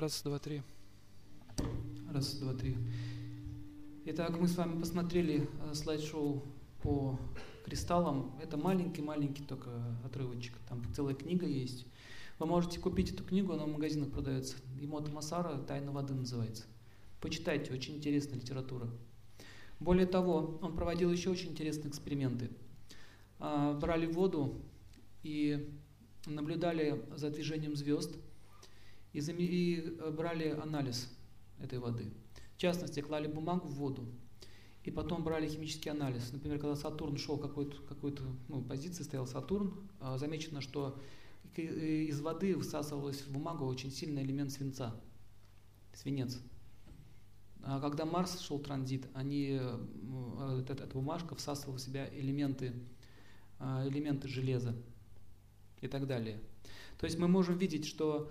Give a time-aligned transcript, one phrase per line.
[0.00, 0.62] Раз, два, три.
[2.10, 2.74] Раз, два, три.
[4.06, 6.42] Итак, мы с вами посмотрели э, слайд-шоу
[6.82, 7.20] по
[7.66, 8.34] кристаллам.
[8.42, 9.68] Это маленький-маленький только
[10.02, 10.54] отрывочек.
[10.70, 11.84] Там целая книга есть.
[12.38, 14.56] Вы можете купить эту книгу, она в магазинах продается.
[14.80, 16.64] Имота Масара «Тайна воды» называется.
[17.20, 18.88] Почитайте, очень интересная литература.
[19.80, 22.48] Более того, он проводил еще очень интересные эксперименты.
[23.38, 24.62] А, брали воду
[25.22, 25.78] и
[26.24, 28.16] наблюдали за движением звезд
[29.12, 31.08] и, и брали анализ
[31.60, 32.12] этой воды.
[32.54, 34.06] В частности, клали бумагу в воду
[34.84, 36.32] и потом брали химический анализ.
[36.32, 38.14] Например, когда Сатурн шел какой-то какой
[38.48, 40.98] ну, позиции, стоял Сатурн, а, замечено, что
[41.56, 44.94] из воды высасывалась в бумагу очень сильный элемент свинца,
[45.92, 46.38] свинец.
[47.62, 52.72] А когда Марс шел транзит, они, э, эта, эта бумажка всасывала в себя элементы,
[53.58, 54.74] элементы железа
[55.82, 56.40] и так далее.
[56.98, 58.30] То есть мы можем видеть, что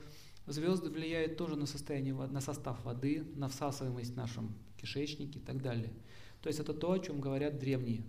[0.52, 5.62] звезды влияют тоже на состояние, на состав воды, на всасываемость в нашем кишечнике и так
[5.62, 5.94] далее.
[6.42, 8.04] То есть это то, о чем говорят древние,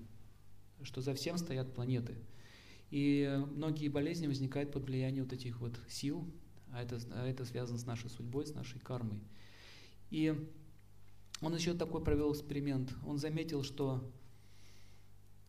[0.83, 2.17] что за всем стоят планеты.
[2.91, 6.27] И многие болезни возникают под влиянием вот этих вот сил,
[6.73, 9.21] а это, а это связано с нашей судьбой, с нашей кармой.
[10.11, 10.35] И
[11.41, 12.93] он еще такой провел эксперимент.
[13.07, 14.13] Он заметил, что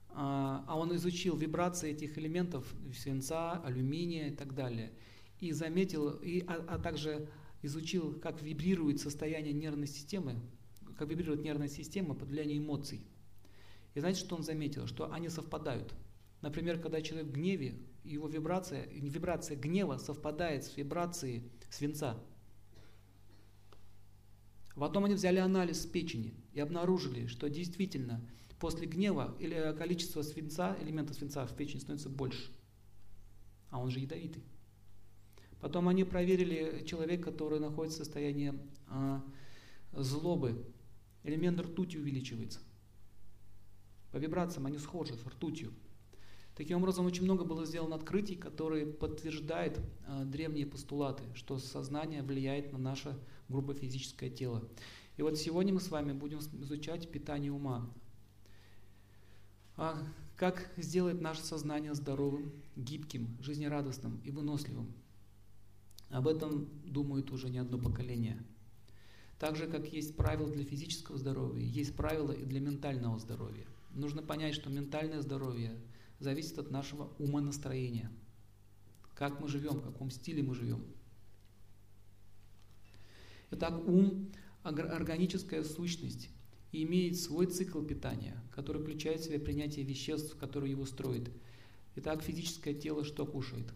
[0.09, 4.91] а, а он изучил вибрации этих элементов свинца, алюминия и так далее.
[5.41, 7.27] И заметил, и, а, а также
[7.61, 10.39] изучил, как вибрирует состояние нервной системы,
[10.97, 13.05] как вибрирует нервная система под влиянием эмоций.
[13.93, 14.87] И знаете, что он заметил?
[14.87, 15.93] Что они совпадают.
[16.41, 22.17] Например, когда человек в гневе, его вибрация, вибрация гнева совпадает с вибрацией свинца.
[24.75, 28.27] Потом они взяли анализ печени и обнаружили, что действительно
[28.59, 32.51] после гнева э, количество свинца, элемента свинца в печени становится больше.
[33.69, 34.43] А он же ядовитый.
[35.61, 38.53] Потом они проверили человека, который находится в состоянии
[38.87, 39.23] а,
[39.93, 40.65] злобы.
[41.23, 42.59] Элемент ртути увеличивается.
[44.11, 45.71] По вибрациям они схожи с ртутью.
[46.55, 52.73] Таким образом, очень много было сделано открытий, которые подтверждают э, древние постулаты, что сознание влияет
[52.73, 53.17] на наше
[53.47, 54.67] грубо физическое тело.
[55.15, 57.89] И вот сегодня мы с вами будем изучать питание ума.
[59.77, 59.97] А
[60.35, 64.93] как сделать наше сознание здоровым, гибким, жизнерадостным и выносливым?
[66.11, 68.43] Об этом думают уже не одно поколение.
[69.39, 73.65] Так же, как есть правила для физического здоровья, есть правила и для ментального здоровья.
[73.93, 75.75] Нужно понять, что ментальное здоровье
[76.19, 78.11] зависит от нашего умонастроения.
[79.15, 80.85] Как мы живем, в каком стиле мы живем.
[83.51, 84.31] Итак, ум–
[84.63, 86.29] органическая сущность
[86.71, 91.31] и имеет свой цикл питания, который включает в себя принятие веществ, которые его строят.
[91.95, 93.73] Итак, физическое тело что кушает?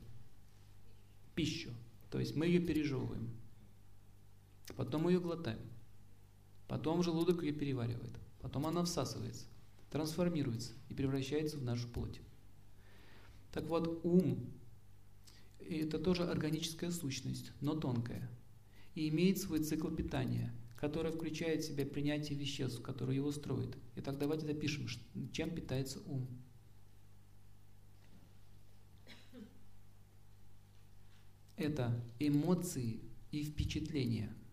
[1.34, 1.72] Пищу.
[2.15, 3.29] То есть мы ее пережевываем.
[4.77, 5.59] Потом мы ее глотаем.
[6.65, 8.17] Потом желудок ее переваривает.
[8.39, 9.47] Потом она всасывается,
[9.91, 12.21] трансформируется и превращается в нашу плоть.
[13.51, 14.49] Так вот, ум–
[15.59, 18.31] это тоже органическая сущность, но тонкая,
[18.93, 23.77] и имеет свой цикл питания, который включает в себя принятие веществ, которые его строят.
[23.97, 24.87] Итак, давайте допишем,
[25.33, 26.29] чем питается ум.
[31.57, 32.99] Это эмоции
[33.31, 34.33] и впечатления–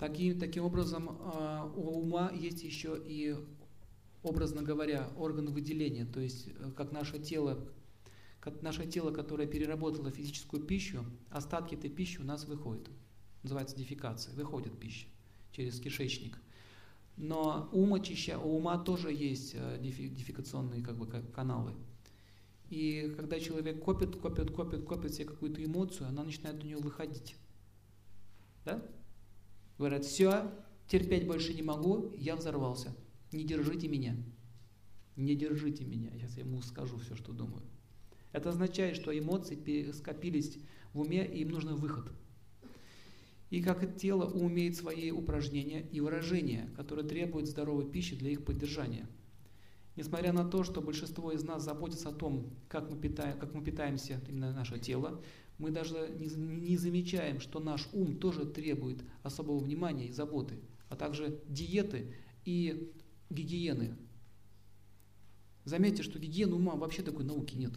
[0.00, 3.36] Таким, таким образом, а, у ума есть еще и,
[4.22, 7.68] образно говоря, орган выделения, то есть э, как наше тело,
[8.40, 12.88] как наше тело, которое переработало физическую пищу, остатки этой пищи у нас выходят.
[13.42, 15.06] Называется дефекация, выходит пища
[15.52, 16.38] через кишечник.
[17.22, 21.74] Но ум очища, у ума тоже есть э, дефекационные как бы, каналы.
[22.70, 27.36] И когда человек копит, копит, копит, копит себе какую-то эмоцию, она начинает у него выходить.
[28.64, 28.82] Да?
[29.76, 30.50] Говорят, все,
[30.88, 32.96] терпеть больше не могу, я взорвался.
[33.32, 34.16] Не держите меня.
[35.16, 36.10] Не держите меня.
[36.12, 37.62] Сейчас я ему скажу все, что думаю.
[38.32, 40.56] Это означает, что эмоции скопились
[40.94, 42.10] в уме, и им нужен выход.
[43.50, 49.08] И как тело умеет свои упражнения и выражения, которые требуют здоровой пищи для их поддержания.
[49.96, 53.62] Несмотря на то, что большинство из нас заботится о том, как мы, питаем, как мы
[53.62, 55.20] питаемся, именно наше тело,
[55.58, 60.96] мы даже не, не замечаем, что наш ум тоже требует особого внимания и заботы, а
[60.96, 62.14] также диеты
[62.44, 62.92] и
[63.30, 63.96] гигиены.
[65.64, 67.72] Заметьте, что гигиены ума вообще такой науки нет.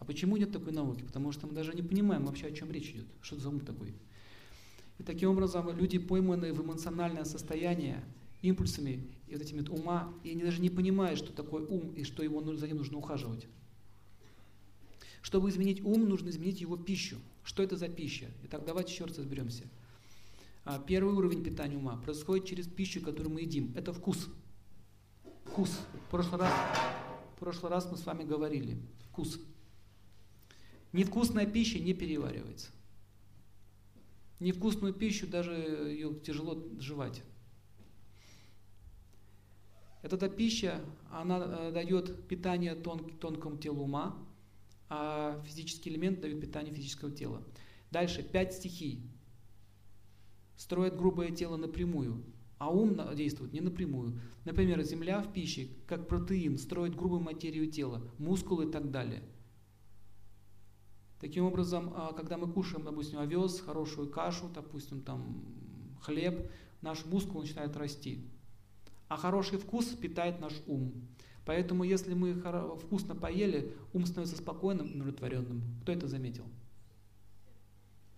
[0.00, 1.02] А почему нет такой науки?
[1.02, 3.06] Потому что мы даже не понимаем вообще, о чем речь идет.
[3.20, 3.94] Что это за ум такой?
[4.98, 8.02] И таким образом люди, пойманные в эмоциональное состояние,
[8.42, 12.22] импульсами и вот этими ума, и они даже не понимают, что такое ум и что
[12.22, 13.46] его, за ним нужно ухаживать.
[15.20, 17.18] Чтобы изменить ум, нужно изменить его пищу.
[17.44, 18.26] Что это за пища?
[18.44, 19.64] Итак, давайте еще раз разберемся.
[20.64, 23.72] А, первый уровень питания ума происходит через пищу, которую мы едим.
[23.76, 24.28] Это вкус.
[25.44, 25.78] Вкус.
[26.06, 26.52] В прошлый раз,
[27.36, 28.78] в прошлый раз мы с вами говорили.
[29.10, 29.38] Вкус.
[30.92, 32.70] Невкусная пища не переваривается.
[34.40, 37.22] Невкусную пищу даже ее тяжело жевать.
[40.02, 44.16] Эта пища, она э, дает питание тон, тонкому телу ума,
[44.88, 47.42] а физический элемент дает питание физического тела.
[47.90, 49.02] Дальше, пять стихий.
[50.56, 52.24] Строят грубое тело напрямую,
[52.58, 54.20] а ум действует не напрямую.
[54.44, 59.22] Например, земля в пище, как протеин, строит грубую материю тела, мускулы и так далее.
[61.20, 65.44] Таким образом, а, когда мы кушаем, допустим, овес, хорошую кашу, допустим, там
[66.00, 66.50] хлеб,
[66.80, 68.24] наш мускул начинает расти.
[69.08, 70.92] А хороший вкус питает наш ум.
[71.44, 72.34] Поэтому, если мы
[72.78, 75.62] вкусно поели, ум становится спокойным и удовлетворенным.
[75.82, 76.44] Кто это заметил?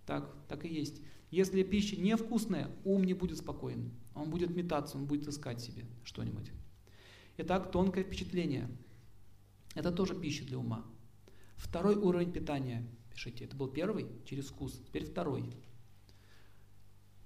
[0.06, 1.00] Так, так и есть.
[1.30, 3.90] Если пища невкусная, ум не будет спокоен.
[4.14, 6.52] Он будет метаться, он будет искать себе что-нибудь.
[7.38, 8.68] Итак, тонкое впечатление.
[9.74, 10.84] Это тоже пища для ума.
[11.62, 12.84] Второй уровень питания.
[13.10, 15.44] Пишите, это был первый через вкус, теперь второй.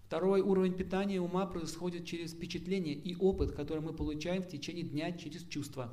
[0.05, 5.11] Второй уровень питания ума происходит через впечатление и опыт, который мы получаем в течение дня
[5.13, 5.93] через чувства.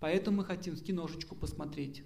[0.00, 2.02] Поэтому мы хотим киношечку посмотреть,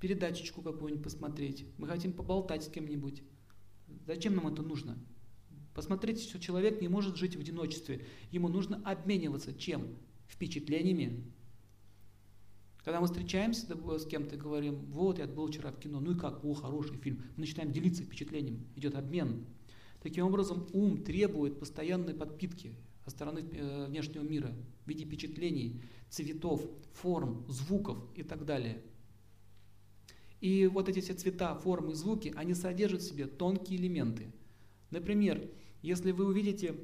[0.00, 3.22] передачечку какую-нибудь посмотреть, мы хотим поболтать с кем-нибудь.
[4.06, 4.98] Зачем нам это нужно?
[5.74, 8.06] Посмотрите, что человек не может жить в одиночестве.
[8.30, 9.96] Ему нужно обмениваться чем?
[10.28, 11.30] Впечатлениями.
[12.84, 13.66] Когда мы встречаемся
[13.98, 16.96] с кем-то и говорим, вот я был вчера в кино, ну и как, о, хороший
[16.96, 17.22] фильм.
[17.36, 19.46] Мы начинаем делиться впечатлением, идет обмен.
[20.02, 22.74] Таким образом, ум требует постоянной подпитки
[23.04, 24.52] со стороны э, внешнего мира
[24.84, 28.82] в виде впечатлений, цветов, форм, звуков и так далее.
[30.40, 34.32] И вот эти все цвета, формы, звуки, они содержат в себе тонкие элементы.
[34.90, 35.48] Например,
[35.82, 36.74] если вы увидите,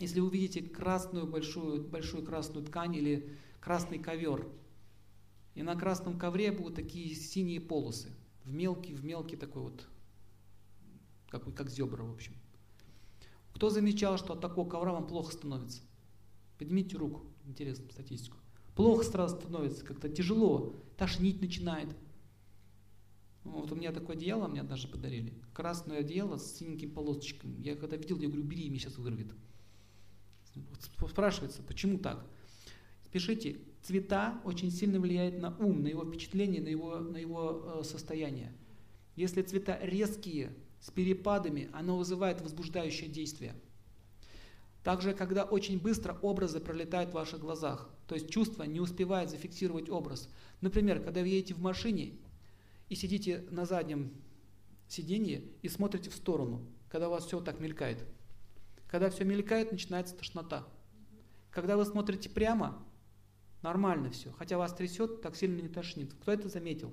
[0.00, 4.48] если вы увидите красную большую, большую красную ткань или красный ковер,
[5.56, 8.12] и на красном ковре будут такие синие полосы,
[8.44, 9.88] в мелкий, в мелкий такой вот
[11.30, 12.34] как, как зебра, в общем.
[13.54, 15.80] Кто замечал, что от такого ковра вам плохо становится?
[16.58, 18.36] Поднимите руку, интересно, статистику.
[18.74, 21.88] Плохо сразу становится, как-то тяжело, тошнить начинает.
[23.42, 25.32] Вот у меня такое одеяло мне даже подарили.
[25.54, 27.58] Красное одеяло с синеньким полосочками.
[27.62, 29.32] Я когда видел, я говорю, бери, меня сейчас вырвет.
[31.08, 32.26] Спрашивается, почему так?
[33.10, 37.84] Пишите, цвета очень сильно влияют на ум, на его впечатление, на его, на его э,
[37.84, 38.52] состояние.
[39.14, 43.54] Если цвета резкие, с перепадами, оно вызывает возбуждающее действие.
[44.82, 49.88] Также, когда очень быстро образы пролетают в ваших глазах, то есть чувство не успевает зафиксировать
[49.88, 50.28] образ.
[50.60, 52.18] Например, когда вы едете в машине
[52.88, 54.12] и сидите на заднем
[54.88, 58.04] сиденье и смотрите в сторону, когда у вас все так мелькает.
[58.86, 60.66] Когда все мелькает, начинается тошнота.
[61.50, 62.80] Когда вы смотрите прямо,
[63.66, 64.32] нормально все.
[64.38, 66.14] Хотя вас трясет, так сильно не тошнит.
[66.20, 66.92] Кто это заметил?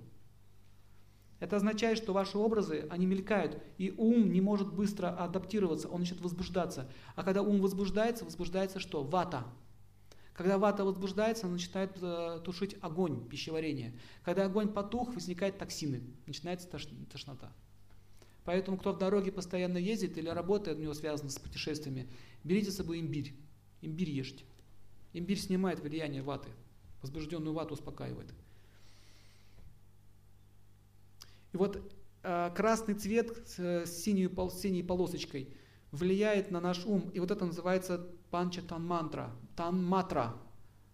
[1.40, 6.22] Это означает, что ваши образы, они мелькают, и ум не может быстро адаптироваться, он начнет
[6.22, 6.90] возбуждаться.
[7.16, 9.04] А когда ум возбуждается, возбуждается что?
[9.04, 9.46] Вата.
[10.34, 13.94] Когда вата возбуждается, она начинает э, тушить огонь пищеварения.
[14.24, 17.52] Когда огонь потух, возникают токсины, начинается тошнота.
[18.46, 22.08] Поэтому, кто в дороге постоянно ездит или работает, у него связано с путешествиями,
[22.44, 23.36] берите с собой имбирь.
[23.82, 24.46] Имбирь ешьте.
[25.14, 26.50] Имбирь снимает влияние ваты.
[27.04, 28.34] Возбужденную вату успокаивает.
[31.52, 31.94] И вот
[32.24, 35.56] э, красный цвет с, с, синей, синей полосочкой
[35.92, 37.10] влияет на наш ум.
[37.14, 40.36] И вот это называется панча танмантра, танматра.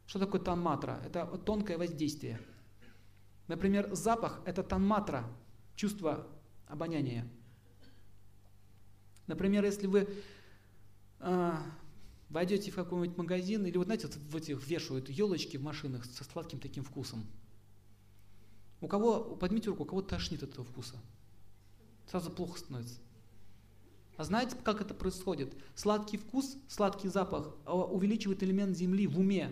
[0.05, 0.99] Что такое танматра?
[1.05, 2.41] Это тонкое воздействие.
[3.47, 5.23] Например, запах– это танматра,
[5.75, 6.27] чувство
[6.67, 7.27] обоняния.
[9.27, 10.09] Например, если вы
[11.19, 11.53] э,
[12.29, 16.23] войдете в какой-нибудь магазин, или вот знаете, вот в этих вешают елочки в машинах со
[16.23, 17.25] сладким таким вкусом.
[18.81, 20.95] У кого, поднимите руку, у кого тошнит от этого вкуса?
[22.07, 22.99] Сразу плохо становится.
[24.17, 25.53] А знаете, как это происходит?
[25.75, 29.51] Сладкий вкус, сладкий запах а, увеличивает элемент земли в уме.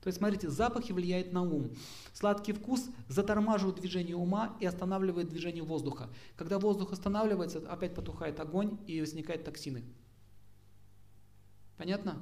[0.00, 1.70] То есть, смотрите, запахи влияют на ум.
[2.12, 6.08] Сладкий вкус затормаживает движение ума и останавливает движение воздуха.
[6.36, 9.84] Когда воздух останавливается, опять потухает огонь и возникают токсины.
[11.78, 12.20] Понятно?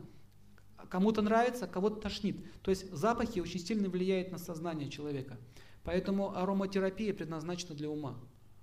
[0.91, 2.37] Кому-то нравится, кого-то тошнит.
[2.63, 5.37] То есть запахи очень сильно влияют на сознание человека.
[5.83, 8.17] Поэтому ароматерапия предназначена для ума.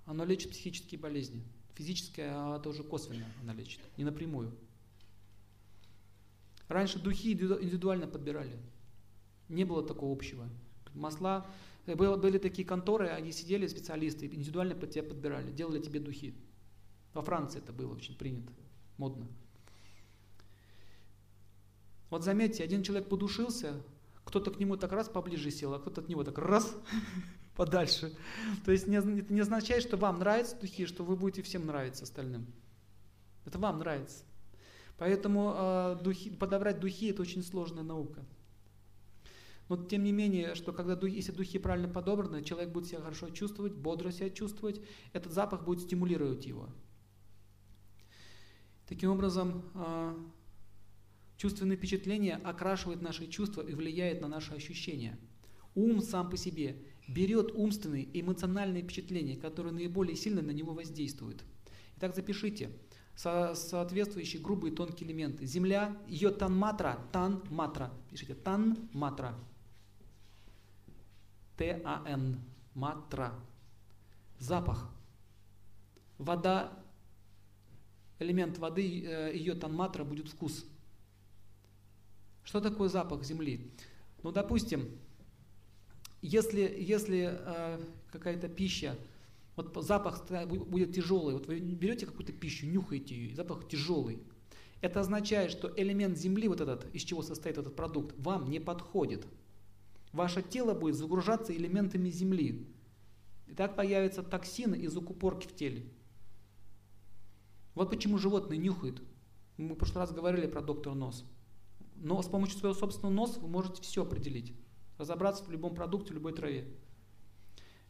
[0.06, 1.42] Она лечит психические болезни.
[1.74, 4.54] Физическая, а это уже косвенно она лечит, не напрямую.
[6.68, 8.56] Раньше духи индивидуально подбирали.
[9.48, 10.48] Не было такого общего.
[10.94, 11.46] Масла,
[11.86, 16.34] э, были такие конторы, они сидели, специалисты, индивидуально под тебя подбирали, делали тебе духи.
[17.12, 18.52] Во Франции это было очень принято,
[18.96, 19.26] модно.
[22.14, 23.74] Вот заметьте, один человек подушился,
[24.24, 26.76] кто-то к нему так раз поближе сел, а кто-то от него так раз
[27.56, 28.16] подальше.
[28.64, 32.04] То есть не, это не означает, что вам нравятся духи, что вы будете всем нравиться
[32.04, 32.46] остальным.
[33.44, 34.22] Это вам нравится.
[34.96, 38.24] Поэтому э, духи, подобрать духи это очень сложная наука.
[39.68, 43.30] Но тем не менее, что когда духи, если духи правильно подобраны, человек будет себя хорошо
[43.30, 44.80] чувствовать, бодро себя чувствовать,
[45.12, 46.68] этот запах будет стимулировать его.
[48.86, 50.14] Таким образом, э,
[51.36, 55.18] чувственное впечатление окрашивает наши чувства и влияет на наши ощущения.
[55.74, 61.44] Ум сам по себе берет умственные и эмоциональные впечатления, которые наиболее сильно на него воздействуют.
[61.96, 62.70] Итак, запишите
[63.14, 65.46] со соответствующие грубые тонкие элементы.
[65.46, 69.34] Земля, ее танматра, танматра, пишите танматра,
[71.56, 72.40] Т-А-Н,
[72.74, 73.32] матра,
[74.38, 74.90] запах.
[76.18, 76.72] Вода,
[78.18, 80.66] элемент воды, э, ее танматра будет вкус.
[82.44, 83.72] Что такое запах земли?
[84.22, 84.88] Ну, допустим,
[86.22, 87.80] если, если э,
[88.12, 88.96] какая-то пища,
[89.56, 94.18] вот запах будет тяжелый, вот вы берете какую-то пищу, нюхаете ее, запах тяжелый,
[94.80, 99.26] это означает, что элемент земли, вот этот, из чего состоит этот продукт, вам не подходит.
[100.12, 102.68] Ваше тело будет загружаться элементами земли.
[103.46, 105.84] И так появятся токсины и закупорки в теле.
[107.74, 109.02] Вот почему животные нюхают.
[109.56, 111.24] Мы в прошлый раз говорили про доктор нос.
[112.04, 114.52] Но с помощью своего собственного носа вы можете все определить.
[114.98, 116.68] Разобраться в любом продукте, в любой траве.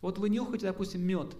[0.00, 1.36] Вот вы нюхаете, допустим, мед.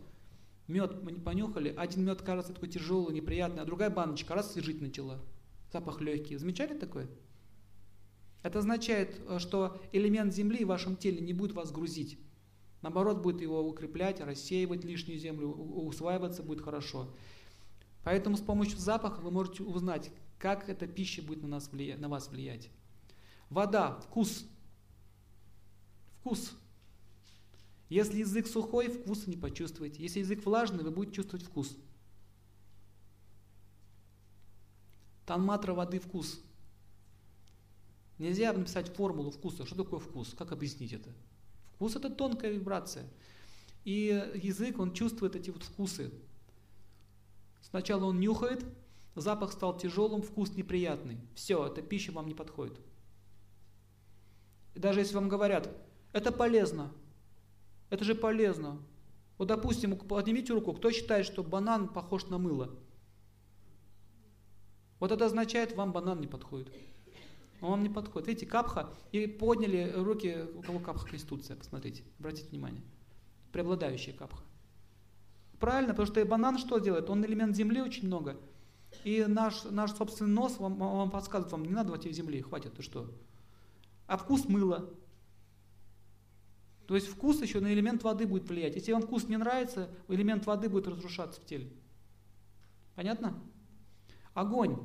[0.67, 4.81] Мед мы не понюхали, один мед кажется такой тяжелый, неприятный, а другая баночка раз свежить
[4.81, 5.21] начала.
[5.73, 6.37] Запах легкий.
[6.37, 7.09] Замечали такое?
[8.43, 12.19] Это означает, э, что элемент земли в вашем теле не будет вас грузить.
[12.83, 17.09] Наоборот, будет его укреплять, рассеивать лишнюю землю, усваиваться будет хорошо.
[18.03, 20.11] Поэтому с помощью запаха вы можете узнать,
[20.45, 22.69] как эта пища будет на, нас влиять, на вас влиять.
[23.49, 24.45] Вода, вкус
[26.21, 26.53] вкус.
[27.89, 30.03] Если язык сухой, вкуса не почувствуете.
[30.03, 31.79] Если язык влажный, вы будете чувствовать вкус.
[35.25, 36.43] Танматра воды вкус.
[38.19, 39.65] Нельзя написать формулу вкуса.
[39.65, 40.35] Что такое вкус?
[40.37, 41.09] Как объяснить это?
[41.77, 43.09] Вкус это тонкая вибрация.
[43.87, 46.13] И язык, он чувствует эти вот вкусы.
[47.63, 48.63] Сначала он нюхает,
[49.21, 51.19] запах стал тяжелым, вкус неприятный.
[51.35, 52.79] Все, эта пища вам не подходит.
[54.75, 55.71] И даже если вам говорят,
[56.13, 56.93] это полезно.
[57.91, 58.81] Это же полезно.
[59.39, 62.77] Вот, допустим, поднимите руку, кто считает, что банан похож на мыло?
[65.01, 66.73] Вот это означает, вам банан не подходит.
[67.61, 68.29] Он вам не подходит.
[68.29, 72.83] Видите, капха, и подняли руки, у кого капха конституция, посмотрите, обратите внимание.
[73.53, 74.43] Преобладающая капха.
[75.59, 77.09] Правильно, потому что банан что делает?
[77.09, 78.37] Он элемент земли очень много.
[79.03, 82.75] И наш, наш собственный нос вам, вам подсказывает, вам не надо в эти земли, хватит,
[82.75, 83.11] ты что.
[84.07, 84.89] А вкус мыла.
[86.87, 88.77] То есть вкус еще на элемент воды будет влиять.
[88.77, 91.73] Если вам вкус не нравится, элемент воды будет разрушаться в теле.
[92.95, 93.35] Понятно?
[94.35, 94.79] Огонь,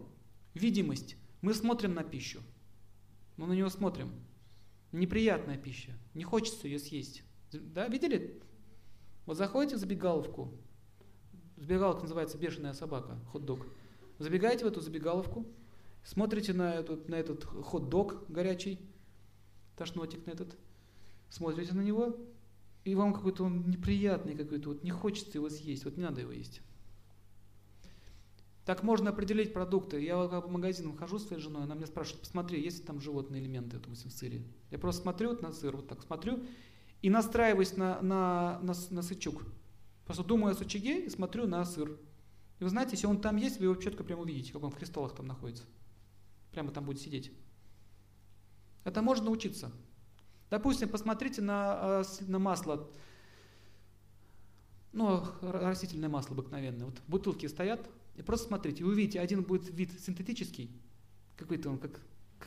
[0.54, 1.18] видимость.
[1.42, 2.42] Мы смотрим на пищу.
[3.38, 4.12] Мы на нее смотрим.
[4.92, 5.94] Неприятная пища.
[6.13, 7.24] Не хочется ее съесть.
[7.51, 8.42] Да, видели?
[9.25, 10.54] Вот заходите в забегаловку.
[11.58, 13.66] Забегаловка называется бешеная собака, хот-дог.
[14.20, 15.48] Забегаете в эту забегаловку,
[16.04, 18.80] смотрите на, эту, на этот хот-дог горячий,
[19.78, 20.58] тошнотик на этот,
[21.30, 22.18] смотрите на него,
[22.84, 26.34] и вам какой-то он неприятный какой-то, вот не хочется его съесть, вот не надо его
[26.34, 26.62] есть.
[28.66, 30.00] Так можно определить продукты.
[30.00, 33.02] Я вот по магазинам хожу с своей женой, она меня спрашивает, посмотри, есть ли там
[33.02, 34.44] животные элементы, допустим, в сыре.
[34.70, 36.44] Я просто смотрю на сыр, вот так смотрю,
[37.02, 39.44] и настраиваюсь на, на, на, на сычук.
[40.06, 41.98] Просто думаю о сычуге и смотрю на сыр.
[42.60, 44.75] И вы знаете, если он там есть, вы его четко прямо увидите, как он в
[44.75, 45.63] кристаллах там находится.
[46.51, 47.32] Прямо там будет сидеть.
[48.84, 49.72] Это можно научиться.
[50.50, 52.89] Допустим, посмотрите на, э, на масло,
[54.92, 56.88] ну, растительное масло обыкновенное.
[56.88, 60.72] Вот бутылки стоят, и просто смотрите, вы увидите, один будет вид синтетический,
[61.38, 62.01] какой-то он как,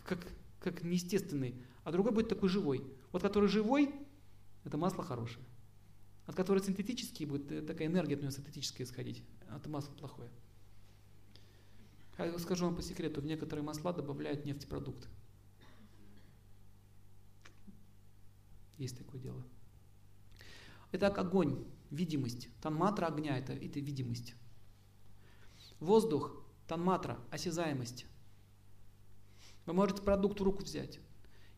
[0.04, 0.18] как,
[0.58, 1.54] как неестественный,
[1.84, 2.84] а другой будет такой живой.
[3.12, 3.94] Вот который живой,
[4.64, 5.44] это масло хорошее.
[6.26, 10.30] От которого синтетический будет э, такая энергия от него синтетическая исходить, а это масло плохое.
[12.18, 15.08] Я скажу вам по секрету, в некоторые масла добавляют нефтепродукты.
[18.78, 19.42] Есть такое дело.
[20.92, 22.48] Итак, огонь, видимость.
[22.60, 24.34] Танматра огня это, это видимость.
[25.80, 28.06] Воздух, танматра, осязаемость.
[29.66, 31.00] Вы можете продукт в руку взять.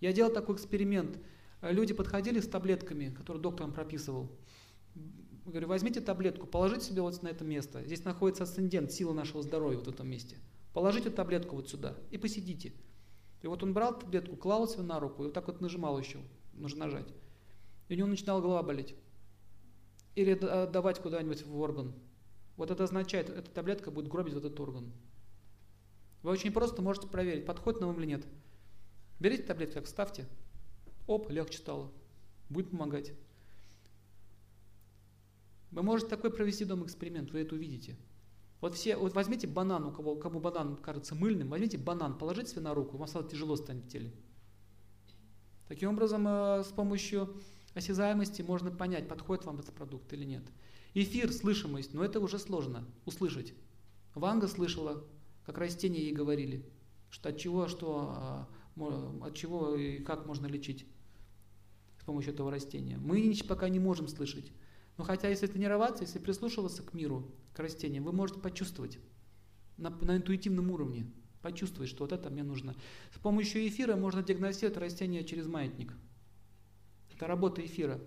[0.01, 1.19] Я делал такой эксперимент.
[1.63, 4.31] Люди подходили с таблетками, которые доктор вам прописывал.
[5.45, 7.85] Говорю, возьмите таблетку, положите себе вот на это место.
[7.85, 10.39] Здесь находится асцендент, сила нашего здоровья вот в этом месте.
[10.73, 12.73] Положите таблетку вот сюда и посидите.
[13.43, 16.19] И вот он брал таблетку, клал себе на руку и вот так вот нажимал еще,
[16.55, 17.13] нужно нажать.
[17.89, 18.95] И у него начинала голова болеть.
[20.15, 21.93] Или давать куда-нибудь в орган.
[22.57, 24.93] Вот это означает, эта таблетка будет гробить этот орган.
[26.23, 28.25] Вы очень просто можете проверить, подходит на вам или нет.
[29.21, 30.27] Берите таблетку, так вставьте.
[31.07, 31.93] Оп, легче стало.
[32.49, 33.13] Будет помогать.
[35.75, 37.97] Вы можете такой провести дома эксперимент, вы это увидите.
[38.61, 42.61] Вот все, вот возьмите банан, у кого, кому банан кажется мыльным, возьмите банан, положите себе
[42.63, 44.13] на руку, вам сразу тяжело станет в теле.
[45.67, 47.35] Таким образом, э, с помощью
[47.75, 50.45] осязаемости можно понять, подходит вам этот продукт или нет.
[50.95, 53.53] Эфир, слышимость, но это уже сложно услышать.
[54.15, 55.03] Ванга слышала,
[55.45, 56.65] как растения ей говорили,
[57.11, 58.49] что от чего, что, а,
[59.23, 60.87] от чего и как можно лечить
[62.01, 62.97] с помощью этого растения.
[62.97, 64.53] Мы пока не можем слышать.
[64.97, 68.99] Но хотя если тренироваться, если прислушиваться к миру, к растениям, вы можете почувствовать
[69.77, 71.11] на, на интуитивном уровне,
[71.43, 72.75] почувствовать, что вот это мне нужно.
[73.15, 75.93] С помощью эфира можно диагностировать растение через маятник.
[77.15, 78.01] Это работа эфира.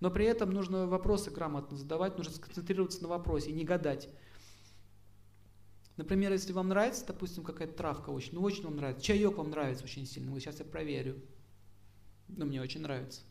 [0.00, 4.08] Но при этом нужно вопросы грамотно задавать, нужно сконцентрироваться на вопросе не гадать.
[5.96, 9.84] Например, если вам нравится, допустим, какая-то травка очень, ну очень вам нравится, чаек вам нравится
[9.84, 11.22] очень сильно, вот сейчас я проверю.
[12.28, 13.22] Но мне очень нравится.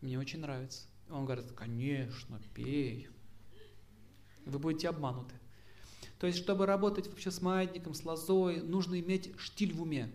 [0.00, 0.89] Мне очень нравится.
[1.10, 3.08] Он говорит, конечно, пей.
[4.46, 5.34] Вы будете обмануты.
[6.18, 10.12] То есть, чтобы работать вообще с маятником, с лозой, нужно иметь штиль в уме,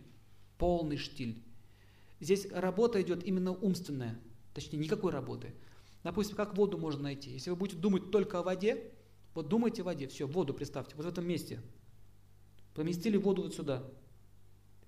[0.58, 1.44] полный штиль.
[2.20, 4.20] Здесь работа идет именно умственная,
[4.54, 5.54] точнее никакой работы.
[6.04, 7.32] Допустим, как воду можно найти?
[7.32, 8.92] Если вы будете думать только о воде,
[9.34, 11.60] вот думайте о воде, все, воду представьте, вот в этом месте.
[12.74, 13.84] Поместили воду вот сюда.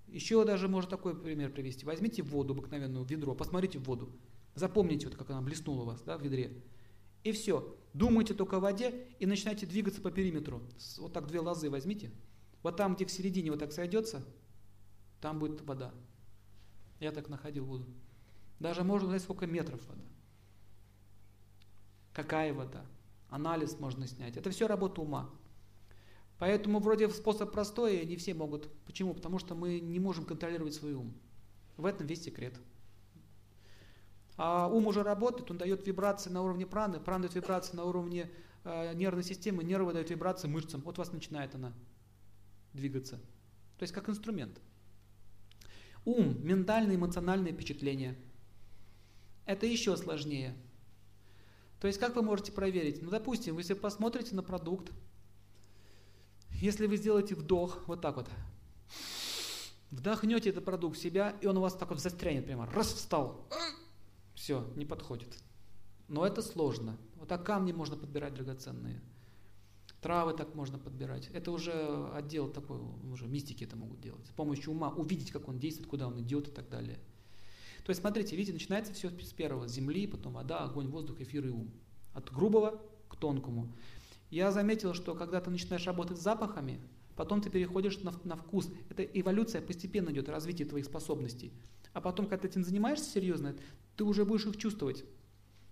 [0.06, 1.84] Еще даже можно такой пример привести.
[1.84, 4.10] Возьмите воду обыкновенную, ведро, посмотрите в воду.
[4.58, 6.62] Запомните, вот как она блеснула у вас да, в ведре.
[7.22, 7.76] И все.
[7.94, 10.62] Думайте только о воде и начинайте двигаться по периметру.
[10.98, 12.10] Вот так две лозы возьмите.
[12.62, 14.26] Вот там, где в середине вот так сойдется,
[15.20, 15.94] там будет вода.
[16.98, 17.86] Я так находил воду.
[18.58, 20.02] Даже можно знать, сколько метров вода.
[22.12, 22.84] Какая вода.
[23.28, 24.36] Анализ можно снять.
[24.36, 25.30] Это все работа ума.
[26.38, 28.68] Поэтому вроде способ простой, и не все могут.
[28.84, 29.14] Почему?
[29.14, 31.14] Потому что мы не можем контролировать свой ум.
[31.76, 32.58] В этом весь секрет.
[34.38, 38.30] А ум уже работает, он дает вибрации на уровне праны, прана дает вибрации на уровне
[38.62, 40.80] э, нервной системы, нервы дают вибрации мышцам.
[40.82, 41.72] Вот вас начинает она
[42.72, 43.16] двигаться.
[43.78, 44.60] То есть как инструмент.
[46.04, 48.16] Ум, ментальные, эмоциональные впечатления.
[49.44, 50.54] Это еще сложнее.
[51.80, 53.02] То есть как вы можете проверить?
[53.02, 54.92] Ну, допустим, вы если посмотрите на продукт,
[56.50, 58.28] если вы сделаете вдох, вот так вот,
[59.90, 63.48] вдохнете этот продукт в себя, и он у вас так вот застрянет прямо, раз встал,
[64.48, 65.28] все, не подходит.
[66.08, 66.96] Но это сложно.
[67.16, 68.98] Вот так камни можно подбирать драгоценные.
[70.00, 71.28] Травы так можно подбирать.
[71.34, 72.78] Это уже отдел такой,
[73.12, 74.24] уже мистики это могут делать.
[74.26, 76.98] С помощью ума увидеть, как он действует, куда он идет и так далее.
[77.84, 79.68] То есть, смотрите, видите, начинается все с первого.
[79.68, 81.70] Земли, потом вода, огонь, воздух, эфир и ум.
[82.14, 82.80] От грубого
[83.10, 83.70] к тонкому.
[84.30, 86.80] Я заметил, что когда ты начинаешь работать с запахами,
[87.16, 88.70] потом ты переходишь на, на вкус.
[88.88, 91.52] Это эволюция постепенно идет, развитие твоих способностей.
[91.92, 93.56] А потом, когда ты этим занимаешься серьезно,
[93.96, 95.04] ты уже будешь их чувствовать.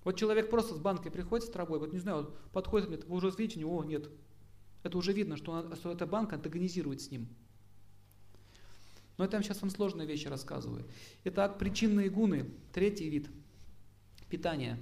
[0.04, 3.30] Вот человек просто с банкой приходит с травой, вот не знаю, подходит мне, вы уже
[3.36, 4.08] видите, о, нет.
[4.82, 7.28] Это уже видно, что, он, что эта банка антагонизирует с ним.
[9.18, 10.84] Но это я сейчас вам сложные вещи рассказываю.
[11.24, 13.28] Итак, причинные гуны, третий вид
[14.28, 14.78] питания.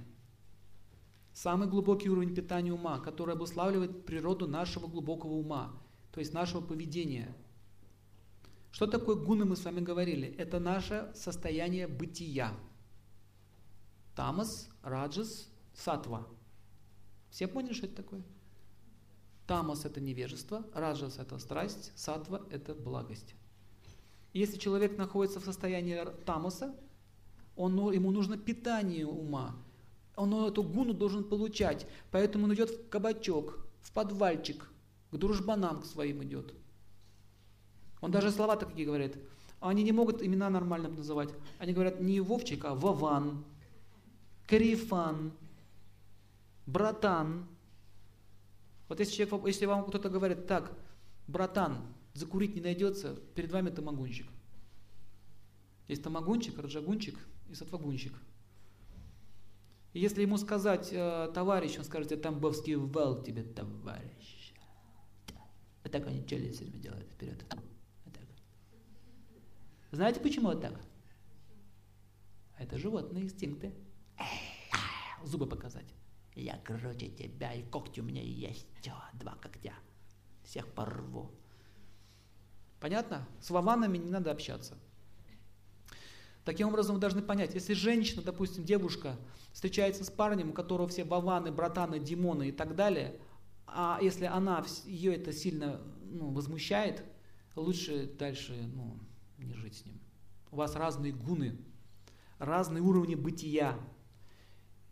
[1.33, 5.73] Самый глубокий уровень питания ума, который обуславливает природу нашего глубокого ума,
[6.11, 7.35] то есть нашего поведения.
[8.75, 10.35] Что такое гуны, мы с вами говорили?
[10.37, 12.51] Это наше состояние бытия.
[14.17, 16.27] Тамас, Раджас, Сатва.
[17.29, 18.21] Все поняли, что это такое?
[19.47, 23.33] Тамас– это невежество, Раджас– это страсть, Сатва– это благость.
[24.33, 26.75] Если человек находится в состоянии тамаса,
[27.55, 29.55] он, ну, ему нужно питание ума.
[30.17, 31.87] Он эту гуну должен получать.
[32.11, 34.69] Поэтому он идет в кабачок, в подвальчик,
[35.11, 36.53] к дружбанам к своим идет.
[38.05, 39.17] Он даже слова такие говорит.
[39.59, 41.29] Они не могут имена нормально называть.
[41.57, 43.43] Они говорят не Вовчик, а Вован,
[44.45, 45.31] Карифан,
[46.67, 47.47] братан.
[48.87, 50.71] Вот если, человек, если вам кто-то говорит, так,
[51.25, 51.79] братан,
[52.13, 54.27] закурить не найдется, перед вами тамагунчик.
[55.87, 57.17] Есть тамагунчик, раджагунчик
[57.49, 58.13] и сатвагунчик.
[59.93, 64.53] И если ему сказать э, товарищ, он скажет, я тамбовский вал тебе, товарищ.
[65.81, 67.43] Вот так они челюсть все делают вперед.
[69.95, 70.73] Знаете, почему вот так?
[72.57, 73.73] Это животные инстинкты.
[75.23, 75.87] Зубы показать.
[76.35, 78.67] Я круче тебя, и когти у меня есть.
[79.13, 79.73] Два когтя.
[80.43, 81.31] Всех порву.
[82.81, 83.25] Понятно?
[83.39, 84.77] С вованами не надо общаться.
[86.43, 89.17] Таким образом, вы должны понять, если женщина, допустим, девушка,
[89.53, 93.19] встречается с парнем, у которого все вованы, братаны, димоны и так далее,
[93.65, 97.03] а если она, ее это сильно ну, возмущает,
[97.55, 98.99] лучше дальше ну,
[99.37, 99.99] не жить с ним.
[100.51, 101.57] У вас разные гуны,
[102.39, 103.77] разные уровни бытия.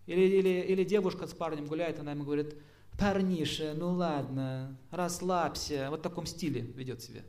[0.06, 2.58] Или, или, или девушка с парнем гуляет, она ему говорит,
[2.98, 5.88] парниша, ну ладно, расслабься.
[5.90, 7.24] Вот в таком стиле ведет себя.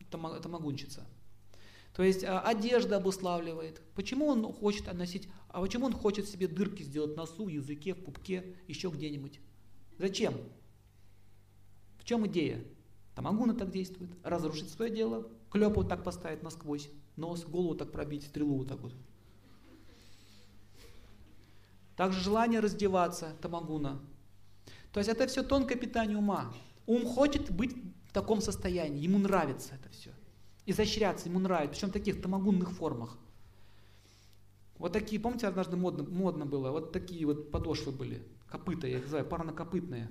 [0.00, 1.06] Это, могунчица.
[1.94, 3.82] То есть а, одежда обуславливает.
[3.94, 7.94] Почему он хочет носить, а почему он хочет себе дырки сделать в носу, в языке,
[7.94, 9.40] в пупке, еще где-нибудь?
[9.98, 10.34] Зачем?
[11.98, 12.64] В чем идея?
[13.18, 14.10] Тамагуна так действует.
[14.22, 18.78] Разрушить свое дело, клеп вот так поставить насквозь, нос, голову так пробить, стрелу вот так
[18.78, 18.92] вот.
[21.96, 23.98] Также желание раздеваться, тамагуна.
[24.92, 26.54] То есть это все тонкое питание ума.
[26.86, 27.74] Ум хочет быть
[28.06, 30.12] в таком состоянии, ему нравится это все
[30.64, 33.18] изощряться, ему нравится, причем в таких тамагунных формах.
[34.76, 39.02] Вот такие, помните, однажды модно, модно было, вот такие вот подошвы были, копыта, я их
[39.04, 40.08] называю, парнокопытные.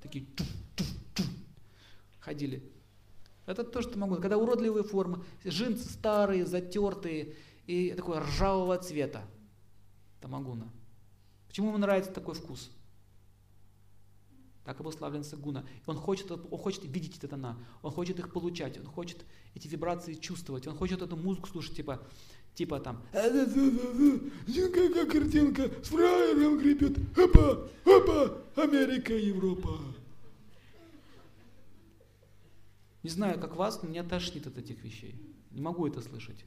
[0.00, 1.26] Такие туф, туф, туф,
[2.26, 2.60] ходили.
[3.46, 4.16] Это то, что могу.
[4.16, 7.36] Когда уродливые формы, джинсы старые, затертые
[7.66, 9.22] и такого ржавого цвета.
[10.20, 10.68] Тамагуна.
[11.46, 12.70] Почему ему нравится такой вкус?
[14.64, 15.64] Так обуславливается гуна.
[15.86, 20.14] Он хочет, он хочет видеть эти тона, он хочет их получать, он хочет эти вибрации
[20.14, 22.02] чувствовать, он хочет эту музыку слушать, типа,
[22.56, 23.00] типа там,
[24.72, 29.78] какая картинка, с фраером гребет, опа, опа, Америка, Европа.
[33.06, 35.14] Не знаю, как вас, но меня тошнит от этих вещей.
[35.52, 36.44] Не могу это слышать.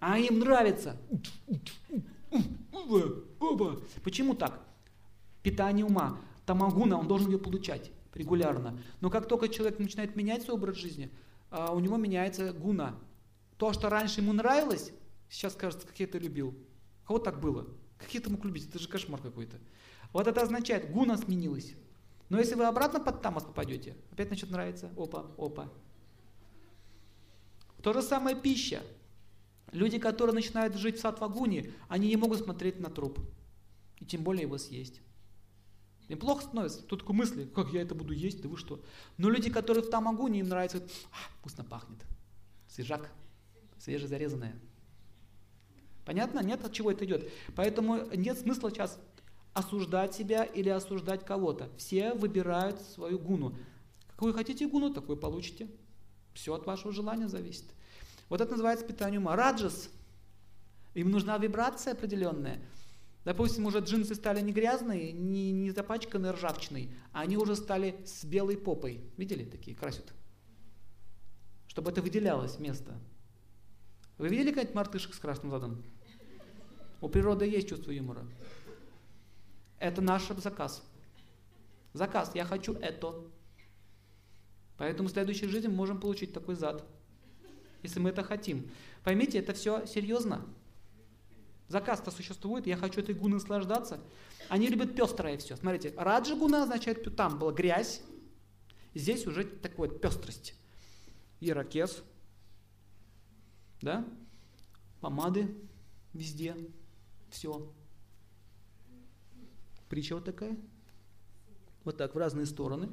[0.00, 0.96] А им нравится.
[4.02, 4.60] Почему так?
[5.44, 6.18] Питание ума.
[6.46, 8.76] Тамагуна, он должен ее получать регулярно.
[9.00, 11.12] Но как только человек начинает менять свой образ жизни,
[11.52, 12.96] а, у него меняется гуна.
[13.56, 14.90] То, что раньше ему нравилось,
[15.30, 16.58] сейчас кажется, как я это любил.
[17.04, 17.68] Кого так было?
[17.98, 18.68] Как я это мог любить?
[18.68, 19.58] Это же кошмар какой-то.
[20.12, 21.76] Вот это означает, гуна сменилась.
[22.28, 24.90] Но если вы обратно под тамас попадете, опять начнет нравиться.
[24.96, 25.70] Опа, опа.
[27.82, 28.82] То же самое пища.
[29.72, 33.18] Люди, которые начинают жить в сатвагуне, они не могут смотреть на труп.
[33.98, 35.00] И тем более его съесть.
[36.08, 36.82] Им плохо становится.
[36.82, 38.82] Тут такой мысли, как я это буду есть, да вы что.
[39.16, 40.78] Но люди, которые в там огонь, им нравится,
[41.10, 41.98] а, вкусно пахнет.
[42.68, 43.10] Свежак,
[43.78, 44.54] свежезарезанное.
[46.04, 46.40] Понятно?
[46.40, 47.30] Нет, от чего это идет.
[47.56, 48.98] Поэтому нет смысла сейчас
[49.54, 51.70] осуждать себя или осуждать кого-то.
[51.78, 53.56] Все выбирают свою гуну.
[54.08, 55.68] Какую хотите гуну, такую получите.
[56.34, 57.64] Все от вашего желания зависит.
[58.28, 59.36] Вот это называется питание ума.
[59.36, 59.88] Раджас.
[60.94, 62.60] Им нужна вибрация определенная.
[63.24, 68.24] Допустим, уже джинсы стали не грязные, не, не запачканные ржавчиной, а они уже стали с
[68.24, 69.00] белой попой.
[69.16, 70.12] Видели такие, красят?
[71.68, 72.92] Чтобы это выделялось место.
[74.18, 75.82] Вы видели какой-нибудь мартышек с красным задом?
[77.00, 78.24] У природы есть чувство юмора.
[79.78, 80.82] Это наш заказ.
[81.92, 82.32] Заказ.
[82.34, 83.24] Я хочу это.
[84.76, 86.84] Поэтому в следующей жизни мы можем получить такой зад.
[87.82, 88.70] Если мы это хотим.
[89.02, 90.46] Поймите, это все серьезно.
[91.68, 94.00] Заказ-то существует, я хочу этой гуной наслаждаться.
[94.48, 95.56] Они любят пестрое все.
[95.56, 98.02] Смотрите, раджа гуна означает, там была грязь,
[98.94, 100.54] здесь уже такая вот пестрость.
[101.40, 102.02] Ирокез,
[103.80, 104.06] да,
[105.00, 105.54] помады
[106.12, 106.54] везде,
[107.30, 107.72] все.
[109.94, 110.56] Притча вот такая.
[111.84, 112.88] Вот так, в разные стороны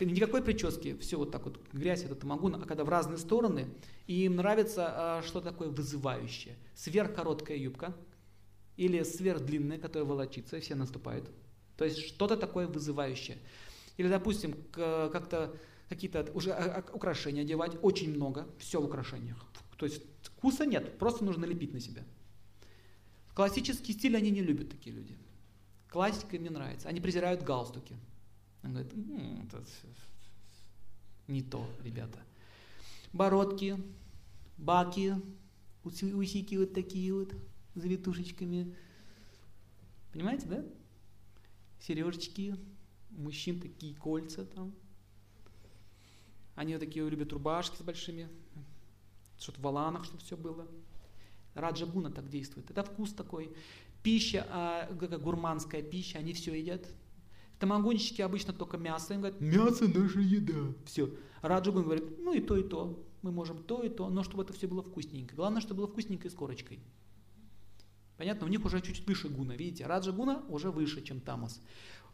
[0.00, 3.68] никакой прически, все вот так вот, грязь это тамагун, а когда в разные стороны,
[4.08, 6.56] и им нравится а, что такое вызывающее.
[6.74, 7.94] Сверхкороткая юбка
[8.76, 11.30] или сверхдлинная, которая волочится, и все наступают.
[11.76, 13.38] То есть что-то такое вызывающее.
[13.98, 15.54] Или, допустим, как-то
[15.88, 19.38] какие-то уже а, а, украшения одевать, очень много, все в украшениях.
[19.76, 22.02] То есть вкуса нет, просто нужно лепить на себя.
[23.36, 25.16] Классический стиль они не любят, такие люди.
[25.88, 26.88] Классика им не нравится.
[26.88, 27.96] Они презирают галстуки.
[28.62, 29.62] Он говорит, ну, это
[31.28, 32.18] не то, ребята.
[33.12, 33.76] Бородки,
[34.56, 35.14] баки,
[35.84, 37.34] усики вот такие вот,
[37.74, 38.74] завитушечками.
[40.12, 40.64] Понимаете, да?
[41.80, 42.56] Сережечки,
[43.10, 44.74] мужчин такие кольца там.
[46.54, 48.28] Они вот такие любят рубашки с большими,
[49.38, 50.66] что-то в валанах, чтобы все было.
[51.54, 52.70] Раджагуна так действует.
[52.70, 53.54] Это вкус такой.
[54.08, 56.88] Пища, а, гурманская пища, они все едят.
[57.58, 59.12] Тамагонщики обычно только мясо.
[59.12, 60.72] Им говорят, мясо наша еда.
[60.86, 61.14] Все.
[61.42, 63.06] Раджагун говорит, ну и то, и то.
[63.20, 65.36] мы можем то и то, но чтобы это все было вкусненько.
[65.36, 66.80] Главное, чтобы было вкусненько и с корочкой.
[68.16, 68.46] Понятно?
[68.46, 69.52] У них уже чуть-чуть выше гуна.
[69.52, 71.60] Видите, раджа гуна уже выше, чем тамас.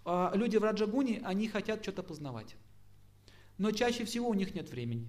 [0.04, 2.56] А люди в раджагуне, они хотят что-то познавать.
[3.56, 5.06] Но чаще всего у них нет времени.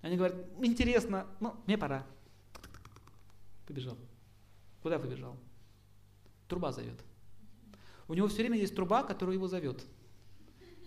[0.00, 2.06] Они говорят, интересно, ну, мне пора.
[3.66, 3.98] Побежал.
[4.80, 5.36] Куда побежал?
[6.52, 7.02] Труба зовет.
[8.08, 9.86] У него все время есть труба, которая его зовет.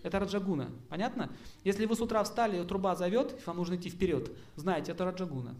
[0.04, 0.70] Это раджагуна.
[0.88, 1.32] Понятно?
[1.64, 5.56] Если вы с утра встали, и труба зовет, вам нужно идти вперед, знаете, это раджагуна.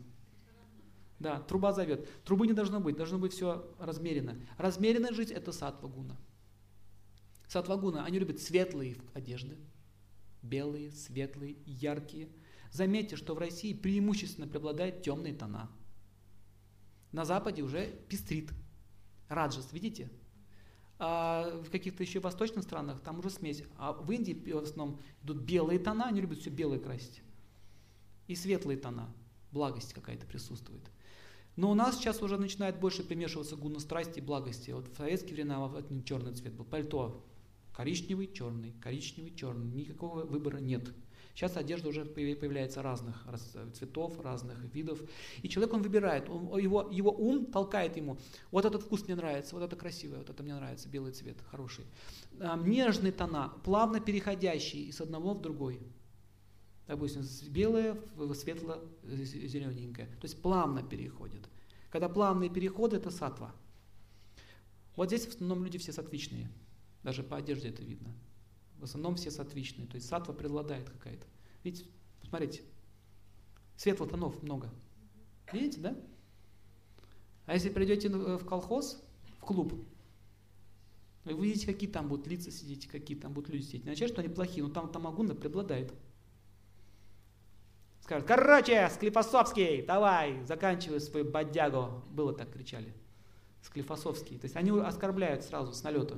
[1.18, 2.08] Да, труба зовет.
[2.22, 4.36] Трубы не должно быть, должно быть все размеренно.
[4.58, 6.16] Размеренная жизнь– это сатвагуна.
[7.48, 9.56] Сатвагуна, они любят светлые одежды,
[10.40, 12.28] белые, светлые, яркие.
[12.70, 15.68] Заметьте, что в России преимущественно преобладают темные тона.
[17.10, 18.52] На Западе уже пестрит.
[19.28, 20.10] Раджас, видите?
[20.98, 23.62] А в каких-то еще восточных странах там уже смесь.
[23.76, 27.22] А в Индии в основном идут белые тона, они любят все белое красить.
[28.28, 29.12] И светлые тона,
[29.52, 30.82] благость какая-то присутствует.
[31.56, 34.70] Но у нас сейчас уже начинает больше примешиваться гуна страсти и благости.
[34.70, 35.70] Вот в советские времена
[36.04, 36.64] черный цвет был.
[36.64, 37.24] Пальто
[37.74, 39.66] коричневый, черный, коричневый, черный.
[39.66, 40.92] Никакого выбора нет.
[41.36, 43.22] Сейчас одежда уже появляется разных
[43.74, 45.02] цветов, разных видов.
[45.42, 48.16] И человек, он выбирает, он, его, его ум толкает ему,
[48.50, 51.84] вот этот вкус мне нравится, вот это красивое, вот это мне нравится, белый цвет, хороший.
[52.40, 55.78] А, нежные тона, плавно переходящие из одного в другой.
[56.86, 57.22] Допустим,
[57.52, 60.06] белое в светло-зелененькое.
[60.06, 61.42] То есть плавно переходит.
[61.90, 63.54] Когда плавные переходы, это сатва.
[64.94, 66.48] Вот здесь в основном люди все сатвичные.
[67.02, 68.14] Даже по одежде это видно.
[68.78, 71.26] В основном все сатвичные, то есть сатва преобладает какая-то.
[71.64, 71.88] Видите,
[72.20, 72.62] посмотрите,
[73.76, 74.70] светлых тонов много.
[75.52, 75.96] Видите, да?
[77.46, 79.02] А если придете в колхоз,
[79.38, 79.74] в клуб,
[81.24, 83.84] вы видите, какие там будут лица сидеть, какие там будут люди сидеть.
[83.84, 85.92] Не означает, что они плохие, но там тамагуна преобладает.
[88.00, 92.04] Скажут, короче, Склифосовский, давай, заканчивай свою бодягу.
[92.10, 92.94] Было так кричали.
[93.62, 94.38] Склифосовский.
[94.38, 96.16] То есть они оскорбляют сразу с налета.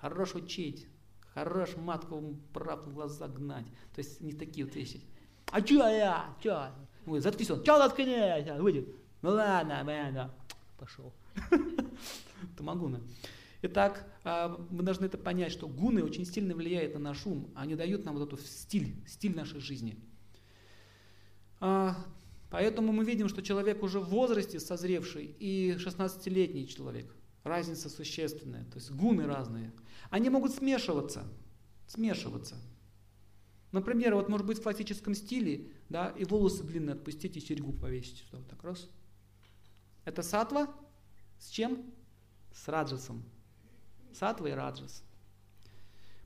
[0.00, 0.86] Хорош учить,
[1.34, 3.66] Хорош матку правду в глаза гнать.
[3.94, 5.00] То есть не такие вот вещи.
[5.50, 6.36] А чё я?
[6.42, 6.68] Чё?
[7.06, 7.62] Ой, заткнись он.
[7.62, 8.60] Чё заткнись?
[8.60, 8.88] Выйдет.
[9.22, 10.34] Ну ладно, ладно.
[10.78, 11.12] Пошел.
[12.56, 13.00] Тамагуна.
[13.62, 17.50] Итак, а, мы должны это понять, что гуны очень сильно влияют на наш ум.
[17.54, 19.98] Они дают нам вот этот стиль, стиль нашей жизни.
[21.60, 21.94] А,
[22.50, 27.14] поэтому мы видим, что человек уже в возрасте созревший и 16-летний человек.
[27.44, 28.64] Разница существенная.
[28.64, 29.72] То есть гуны разные.
[30.10, 31.24] Они могут смешиваться,
[31.86, 32.56] смешиваться.
[33.72, 38.18] Например, вот может быть в классическом стиле, да, и волосы длинные отпустить и серьгу повесить
[38.18, 38.88] сюда, вот так раз.
[40.04, 40.74] Это сатва
[41.38, 41.92] с чем?
[42.52, 43.22] С раджасом.
[44.12, 45.04] Сатва и раджас.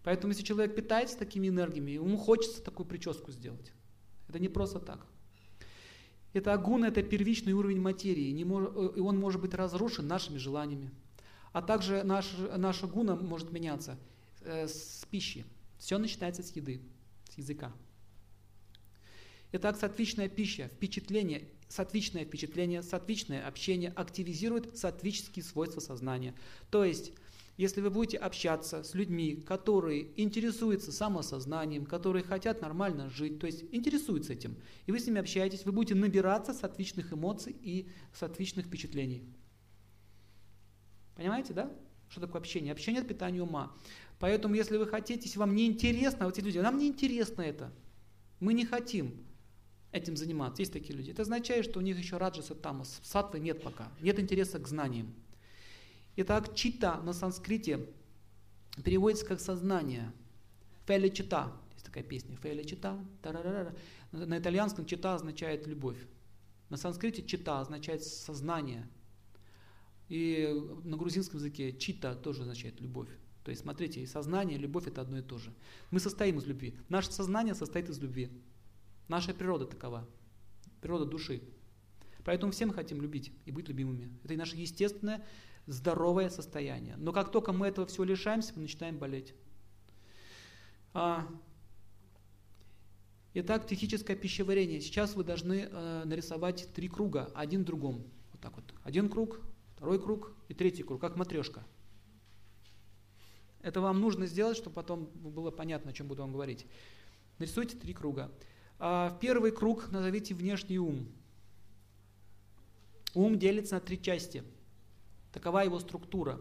[0.03, 3.73] Поэтому если человек питается такими энергиями, ему хочется такую прическу сделать.
[4.29, 5.07] Это не просто так.
[6.33, 8.65] Это агуна, это первичный уровень материи, не мож,
[8.97, 10.91] и он может быть разрушен нашими желаниями.
[11.55, 13.97] А также наш, наша гуна может меняться
[14.41, 15.45] э, с пищи.
[15.79, 16.81] Все начинается с еды,
[17.31, 17.73] с языка.
[19.53, 26.35] Итак, сатвичная пища, впечатление, сатвичное впечатление, сатвичное общение активизирует сатвические свойства сознания.
[26.71, 27.13] То есть,
[27.57, 33.63] если вы будете общаться с людьми, которые интересуются самосознанием, которые хотят нормально жить, то есть
[33.71, 39.23] интересуются этим, и вы с ними общаетесь, вы будете набираться сатвичных эмоций и сатвичных впечатлений.
[41.17, 41.71] Понимаете, да?
[42.09, 42.73] Что такое общение?
[42.73, 43.73] Общение– это питание ума.
[44.19, 47.73] Поэтому, если вы хотите, если вам не интересно, вот эти люди, нам не интересно это,
[48.41, 49.25] мы не хотим
[49.91, 50.63] этим заниматься.
[50.63, 51.11] Есть такие люди.
[51.11, 55.15] Это означает, что у них еще раджаса тамас, сатвы нет пока, нет интереса к знаниям.
[56.17, 57.89] Итак, чита на санскрите
[58.85, 60.13] переводится как сознание.
[60.87, 61.53] Фэли чита.
[61.75, 62.37] Есть такая песня.
[62.37, 62.99] Фэли чита.
[64.13, 65.99] На итальянском чита означает любовь.
[66.71, 68.89] На санскрите чита означает сознание,
[70.15, 70.47] и
[70.85, 73.09] на грузинском языке чита тоже означает любовь.
[73.43, 75.53] То есть, смотрите, и сознание, и любовь это одно и то же.
[75.91, 76.79] Мы состоим из любви.
[76.89, 78.31] Наше сознание состоит из любви.
[79.09, 80.09] Наша природа такова.
[80.81, 81.43] Природа души.
[82.25, 84.09] Поэтому все мы хотим любить и быть любимыми.
[84.23, 85.27] Это и наше естественное,
[85.67, 86.95] здоровое состояние.
[86.97, 89.35] Но как только мы этого всего лишаемся, мы начинаем болеть.
[90.93, 91.27] А,
[93.35, 94.81] итак, психическое пищеварение.
[94.81, 98.05] Сейчас вы должны э, нарисовать три круга, один другом.
[98.31, 98.73] Вот так вот.
[98.85, 99.41] Один круг,
[99.85, 101.63] второй круг и третий круг, как матрешка.
[103.61, 106.67] Это вам нужно сделать, чтобы потом было понятно, о чем буду вам говорить.
[107.39, 108.33] Нарисуйте три круга.
[108.79, 111.07] А в первый круг назовите внешний ум.
[113.13, 114.43] Ум делится на три части.
[115.35, 116.41] Такова его структура.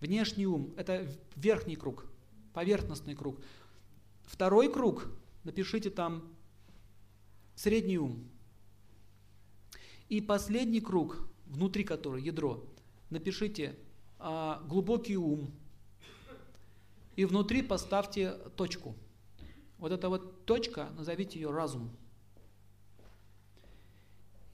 [0.00, 2.06] Внешний ум– это верхний круг,
[2.54, 3.38] поверхностный круг.
[4.22, 5.08] Второй круг,
[5.44, 6.34] напишите там
[7.54, 8.26] средний ум.
[10.08, 12.64] И последний круг, внутри которого ядро,
[13.10, 13.76] напишите
[14.18, 15.52] а, глубокий ум.
[17.14, 18.96] И внутри поставьте точку.
[19.76, 21.90] Вот эта вот точка, назовите ее разум.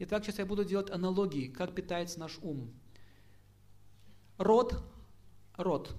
[0.00, 2.72] Итак, сейчас я буду делать аналогии, как питается наш ум.
[4.37, 4.82] Рот,
[5.56, 5.94] рот.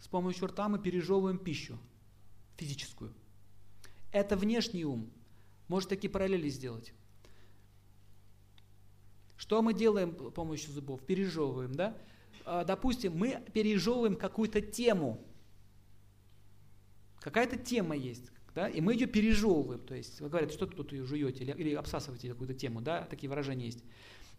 [0.00, 1.78] С помощью рта мы пережевываем пищу
[2.56, 3.14] физическую.
[4.10, 5.10] Это внешний ум.
[5.68, 6.92] Может такие параллели сделать.
[9.40, 11.00] Что мы делаем с помощью зубов?
[11.00, 11.96] Пережевываем, да?
[12.44, 15.18] А, допустим, мы пережевываем какую-то тему.
[17.20, 19.80] Какая-то тема есть, да, и мы ее пережевываем.
[19.80, 23.30] То есть вы говорите, что тут ее жуете или, или обсасываете какую-то тему, да, такие
[23.30, 23.82] выражения есть.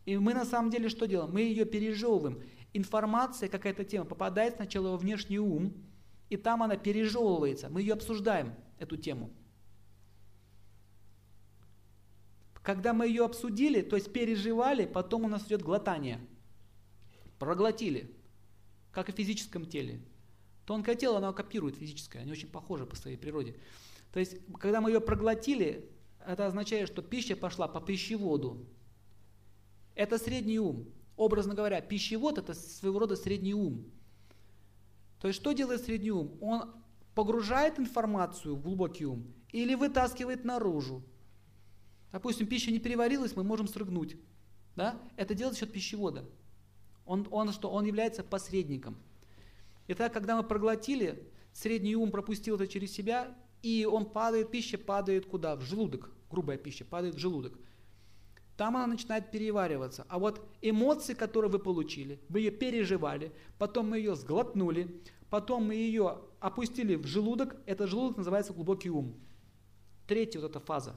[0.06, 1.34] И мы на самом деле что делаем?
[1.34, 2.40] Мы ее пережевываем.
[2.72, 5.74] Информация, какая-то тема попадает сначала во внешний ум,
[6.30, 7.70] и там она пережевывается.
[7.70, 9.32] Мы ее обсуждаем, эту тему.
[12.64, 16.20] Когда мы ее обсудили, то есть переживали, потом у нас идет глотание.
[17.40, 18.16] Проглотили,
[18.92, 20.00] как и в физическом теле.
[20.66, 23.56] Тонкое тело, оно копирует физическое, они очень похожи по своей природе.
[24.14, 25.90] То есть, когда мы ее проглотили,
[26.26, 28.66] это означает, что пища пошла по пищеводу.
[29.96, 30.88] Это средний ум.
[31.18, 33.86] Образно говоря, пищевод это своего рода средний ум.
[35.20, 36.38] То есть, что делает средний ум?
[36.42, 36.72] Он
[37.16, 41.04] погружает информацию в глубокий ум или вытаскивает наружу.
[42.12, 44.18] Допустим, пища не переварилась, мы можем срыгнуть.
[44.76, 45.00] Да?
[45.16, 46.26] Это делает счет пищевода.
[47.06, 47.70] Он, он что?
[47.70, 48.98] Он является посредником.
[49.88, 55.26] Итак, когда мы проглотили, средний ум пропустил это через себя, и он падает, пища падает
[55.26, 55.56] куда?
[55.56, 56.12] В желудок.
[56.30, 57.58] Грубая пища падает в желудок.
[58.58, 60.06] Там она начинает перевариваться.
[60.08, 65.76] А вот эмоции, которые вы получили, вы ее переживали, потом мы ее сглотнули, потом мы
[65.76, 69.16] ее опустили в желудок, этот желудок называется глубокий ум.
[70.08, 70.96] Третья вот эта фаза.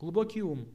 [0.00, 0.66] Глубокий ум.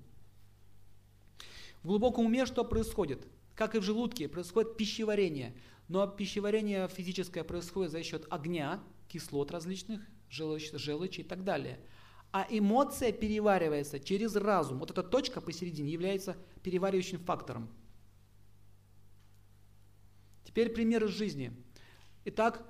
[1.83, 3.27] В глубоком уме что происходит?
[3.55, 5.55] Как и в желудке, происходит пищеварение.
[5.87, 11.79] Но пищеварение физическое происходит за счет огня, кислот различных, желчи, желчи и так далее.
[12.31, 14.79] А эмоция переваривается через разум.
[14.79, 17.69] Вот эта точка посередине является переваривающим фактором.
[20.43, 21.51] Теперь пример из жизни.
[22.25, 22.63] Итак,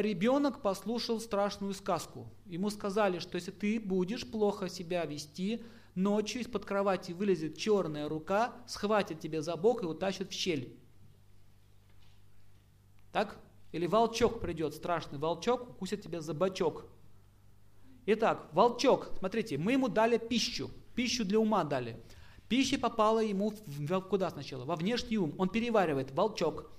[0.00, 2.26] ребенок послушал страшную сказку.
[2.46, 5.62] Ему сказали, что если ты будешь плохо себя вести,
[5.94, 10.76] ночью из-под кровати вылезет черная рука, схватит тебя за бок и утащит в щель.
[13.12, 13.38] Так?
[13.72, 16.86] Или волчок придет, страшный волчок, укусит тебя за бочок.
[18.06, 22.02] Итак, волчок, смотрите, мы ему дали пищу, пищу для ума дали.
[22.48, 24.66] Пища попала ему в, куда сначала?
[24.66, 25.34] Во внешний ум.
[25.38, 26.10] Он переваривает.
[26.10, 26.70] Волчок.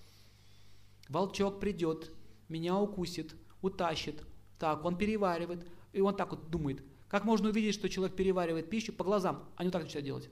[1.09, 2.11] Волчок придет,
[2.53, 4.23] меня укусит, утащит.
[4.59, 5.67] Так, он переваривает.
[5.91, 6.83] И он так вот думает.
[7.09, 9.49] Как можно увидеть, что человек переваривает пищу по глазам?
[9.55, 10.29] Они вот так начинают делать.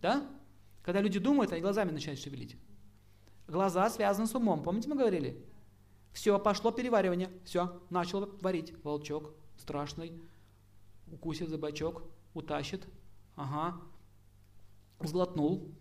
[0.00, 0.28] Да?
[0.82, 2.56] Когда люди думают, они глазами начинают шевелить.
[3.46, 4.62] Глаза связаны с умом.
[4.62, 5.44] Помните, мы говорили?
[6.12, 7.30] Все, пошло переваривание.
[7.44, 8.74] Все, начал варить.
[8.84, 10.20] Волчок страшный.
[11.10, 12.02] Укусит за бочок,
[12.34, 12.86] утащит.
[13.36, 13.80] Ага.
[15.00, 15.72] Сглотнул.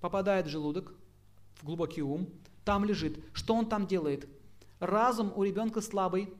[0.00, 0.94] Попадает в желудок,
[1.58, 2.28] в глубокий ум
[2.64, 3.24] там лежит.
[3.32, 4.28] Что он там делает?
[4.80, 6.32] Разум у ребенка слабый,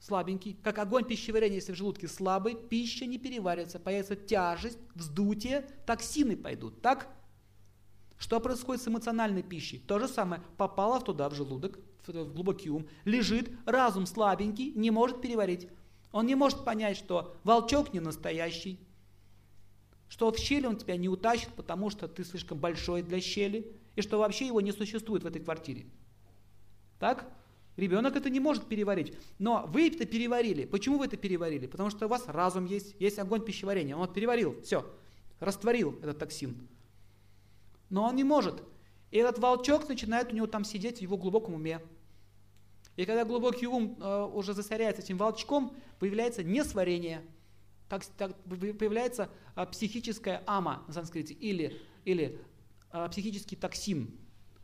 [0.00, 6.36] слабенький, как огонь пищеварения, если в желудке слабый, пища не переварится, появится тяжесть, вздутие, токсины
[6.36, 7.08] пойдут, так?
[8.18, 9.78] Что происходит с эмоциональной пищей?
[9.78, 15.20] То же самое, попала туда, в желудок, в глубокий ум, лежит, разум слабенький, не может
[15.20, 15.68] переварить.
[16.12, 18.80] Он не может понять, что волчок не настоящий,
[20.08, 24.02] что в щели он тебя не утащит, потому что ты слишком большой для щели, и
[24.02, 25.86] что вообще его не существует в этой квартире.
[26.98, 27.28] Так?
[27.76, 29.14] Ребенок это не может переварить.
[29.38, 30.64] Но вы это переварили.
[30.64, 31.66] Почему вы это переварили?
[31.66, 33.96] Потому что у вас разум есть, есть огонь пищеварения.
[33.96, 34.90] Он переварил, все,
[35.40, 36.68] растворил этот токсин.
[37.90, 38.62] Но он не может.
[39.10, 41.80] И этот волчок начинает у него там сидеть в его глубоком уме.
[42.96, 47.22] И когда глубокий ум э, уже засоряется этим волчком, появляется несварение.
[47.88, 52.40] Так, так появляется э, психическая ама на санскрите или, или
[52.92, 54.18] э, психический токсин.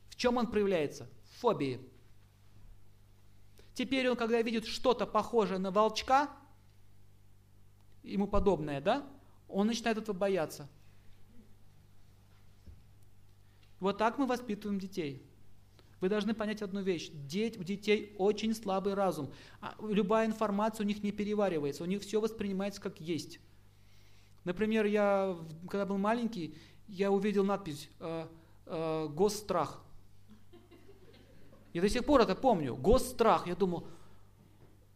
[0.09, 1.09] В чем он проявляется?
[1.25, 1.81] В фобии.
[3.75, 6.31] Теперь он, когда видит что-то похожее на волчка,
[8.03, 9.07] ему подобное, да,
[9.49, 10.69] он начинает этого бояться.
[13.81, 15.27] Вот так мы воспитываем детей.
[16.03, 17.11] Вы должны понять одну вещь.
[17.13, 19.31] Деть, у детей очень слабый разум.
[19.61, 23.39] А любая информация у них не переваривается, у них все воспринимается как есть.
[24.43, 25.39] Например, я,
[25.71, 26.57] когда был маленький,
[26.89, 28.27] я увидел надпись э,
[28.67, 29.81] э, «Госстрах».
[31.73, 32.75] Я до сих пор это помню.
[32.75, 33.47] Госстрах.
[33.47, 33.87] Я думал,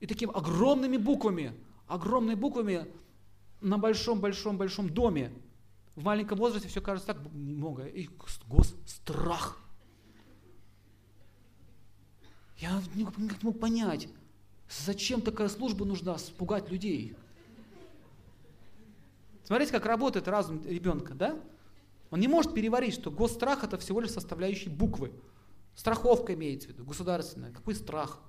[0.00, 1.52] И такими огромными буквами,
[1.86, 2.84] огромными буквами
[3.60, 5.32] на большом-большом-большом доме.
[5.94, 7.86] В маленьком возрасте все кажется так много.
[7.86, 8.08] И
[8.48, 9.62] гос, страх.
[12.58, 14.08] Я никак не мог понять,
[14.68, 17.14] зачем такая служба нужна, спугать людей.
[19.44, 21.38] Смотрите, как работает разум ребенка, да?
[22.10, 25.12] Он не может переварить, что госстрах это всего лишь составляющие буквы.
[25.74, 27.52] Страховка имеется в виду, государственная.
[27.52, 28.20] Какой страх?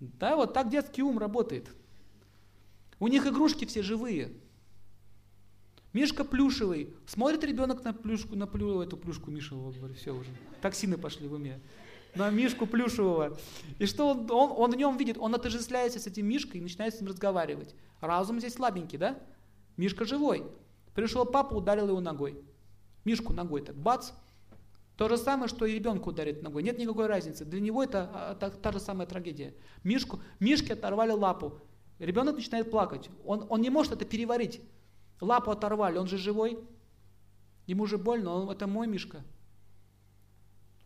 [0.00, 1.70] Да, вот так детский ум работает.
[2.98, 4.32] У них игрушки все живые.
[5.92, 6.94] Мишка плюшевый.
[7.06, 10.30] Смотрит ребенок на плюшку, на плю, эту плюшку говорю, все уже.
[10.60, 11.60] Токсины пошли в уме.
[12.14, 13.38] На Мишку плюшевого.
[13.78, 15.16] И что он, он, он в нем видит?
[15.18, 17.74] Он отождествляется с этим Мишкой и начинает с ним разговаривать.
[18.00, 19.18] Разум здесь слабенький, да?
[19.76, 20.44] Мишка живой.
[20.94, 22.38] Пришел папа, ударил его ногой.
[23.04, 24.10] Мишку ногой так, бац.
[24.96, 26.62] То же самое, что и ребенка ударит ногой.
[26.62, 27.44] Нет никакой разницы.
[27.44, 29.54] Для него это а, та, та же самая трагедия.
[29.82, 31.60] Мишку, Мишке оторвали лапу.
[31.98, 33.08] Ребенок начинает плакать.
[33.24, 34.60] Он, он не может это переварить.
[35.20, 36.58] Лапу оторвали, он же живой.
[37.66, 39.22] Ему же больно, он, это мой Мишка.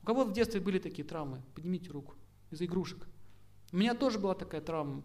[0.06, 1.42] У кого в детстве были такие травмы?
[1.56, 2.14] Поднимите руку.
[2.52, 3.08] Из игрушек.
[3.72, 5.02] У меня тоже была такая травма.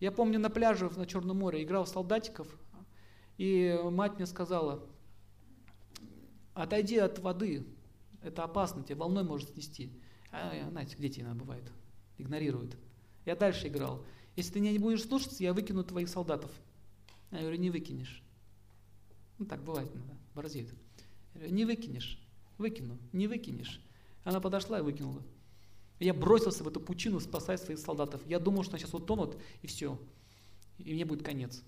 [0.00, 2.48] Я помню на пляже на Черном море играл в солдатиков,
[3.36, 4.82] и мать мне сказала,
[6.54, 7.66] отойди от воды,
[8.22, 9.92] это опасно, тебе волной может снести.
[10.32, 11.70] А, знаете, дети иногда бывает,
[12.16, 12.74] игнорируют.
[13.26, 14.02] Я дальше играл.
[14.34, 16.52] Если ты меня не будешь слушаться, я выкину твоих солдатов.
[17.32, 18.22] Я говорю, не выкинешь.
[19.38, 20.72] Ну так бывает иногда, борзеет.
[21.34, 22.18] Я говорю, не выкинешь.
[22.56, 23.82] Выкину, не выкинешь.
[24.28, 25.22] Она подошла и выкинула.
[26.00, 28.20] Я бросился в эту пучину спасать своих солдатов.
[28.26, 29.98] Я думал, что они сейчас утонут, и все.
[30.76, 31.62] И мне будет конец.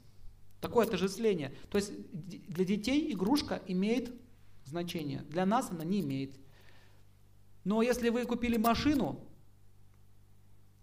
[0.60, 1.54] Такое отождествление.
[1.70, 4.12] То есть для детей игрушка имеет
[4.66, 5.22] значение.
[5.30, 6.38] Для нас она не имеет.
[7.64, 9.26] Но если вы купили машину,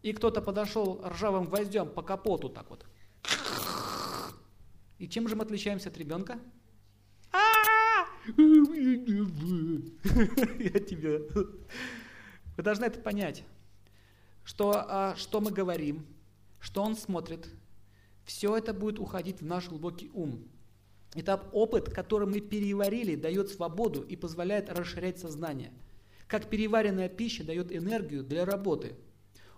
[0.01, 2.87] и кто-то подошел ржавым гвоздем по капоту так вот,
[4.97, 6.39] и чем же мы отличаемся от ребенка?
[8.27, 8.33] Я
[10.79, 11.19] тебя.
[12.57, 13.43] Вы должны это понять,
[14.43, 16.05] что, а, что мы говорим,
[16.59, 17.47] что он смотрит,
[18.25, 20.47] все это будет уходить в наш глубокий ум.
[21.13, 25.71] Это опыт, который мы переварили, дает свободу и позволяет расширять сознание.
[26.27, 28.95] Как переваренная пища дает энергию для работы.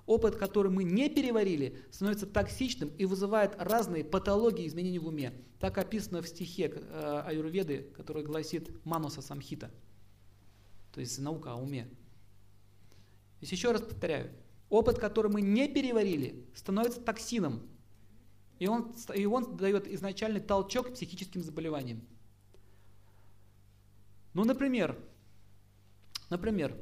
[0.09, 5.31] Опыт, который мы не переварили, становится токсичным и вызывает разные патологии изменений в уме.
[5.59, 9.69] Так описано в стихе э, Аюрведы, который гласит Мануса Самхита.
[10.93, 11.83] То есть наука о уме.
[11.83, 14.31] То есть еще раз повторяю,
[14.69, 17.61] опыт, который мы не переварили, становится токсином,
[18.57, 22.01] и он, и он дает изначальный толчок к психическим заболеваниям.
[24.33, 24.97] Ну, например,
[26.31, 26.75] например,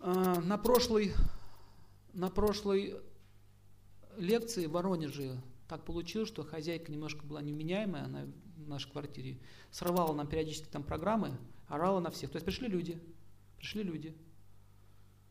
[0.00, 1.12] э, на прошлой,
[2.14, 2.96] на прошлой
[4.16, 9.38] лекции в Воронеже так получилось, что хозяйка немножко была невменяемая, она в нашей квартире
[9.70, 11.36] срывала нам периодически там программы,
[11.68, 12.30] орала на всех.
[12.30, 13.00] То есть пришли люди,
[13.58, 14.14] пришли люди,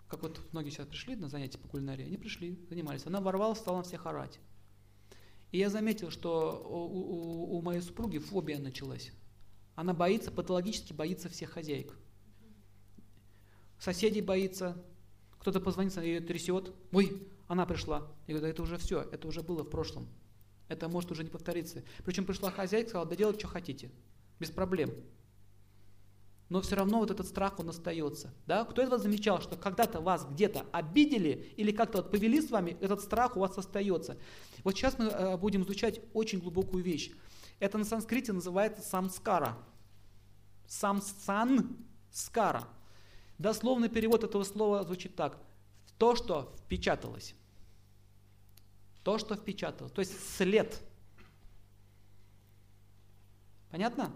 [0.07, 3.05] как вот многие сейчас пришли на занятия по кулинарии, они пришли, занимались.
[3.05, 4.39] Она ворвалась, стала на всех орать.
[5.51, 9.11] И я заметил, что у, у, у моей супруги фобия началась.
[9.75, 11.97] Она боится, патологически боится всех хозяек.
[13.79, 14.84] Соседей боится,
[15.43, 16.73] кто-то позвонит, ее трясет.
[16.91, 18.07] Ой, она пришла.
[18.27, 20.07] Я говорю, да это уже все, это уже было в прошлом.
[20.69, 21.83] Это может уже не повториться.
[22.03, 23.91] Причем пришла хозяйка, сказала, да делайте, что хотите.
[24.39, 24.91] Без проблем
[26.53, 28.31] но все равно вот этот страх, он остается.
[28.45, 28.63] Да?
[28.63, 33.01] Кто вас замечал, что когда-то вас где-то обидели или как-то вот повели с вами, этот
[33.01, 34.19] страх у вас остается.
[34.63, 37.09] Вот сейчас мы э, будем изучать очень глубокую вещь.
[37.59, 39.57] Это на санскрите называется самскара.
[40.67, 41.67] Самсанскара.
[43.38, 45.38] Дословный перевод этого слова звучит так.
[45.97, 47.36] То, что впечаталось.
[49.03, 49.91] То, что впечаталось.
[49.91, 50.81] То есть след.
[53.69, 54.11] Понятно?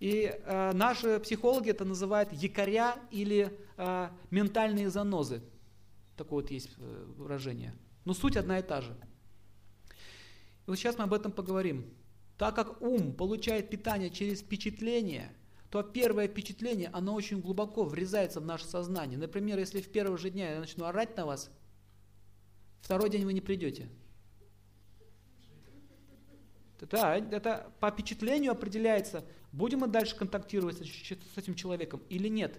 [0.00, 5.42] И э, наши психологи это называют якоря или э, ментальные занозы.
[6.16, 7.74] Такое вот есть э, выражение.
[8.04, 8.96] Но суть одна и та же.
[10.66, 11.84] И вот сейчас мы об этом поговорим.
[12.36, 15.32] Так как ум получает питание через впечатление,
[15.70, 19.18] то первое впечатление, оно очень глубоко врезается в наше сознание.
[19.18, 21.50] Например, если в первый же день я начну орать на вас,
[22.80, 23.88] второй день вы не придете.
[26.80, 32.58] Да, это по впечатлению определяется, будем мы дальше контактировать с этим человеком или нет.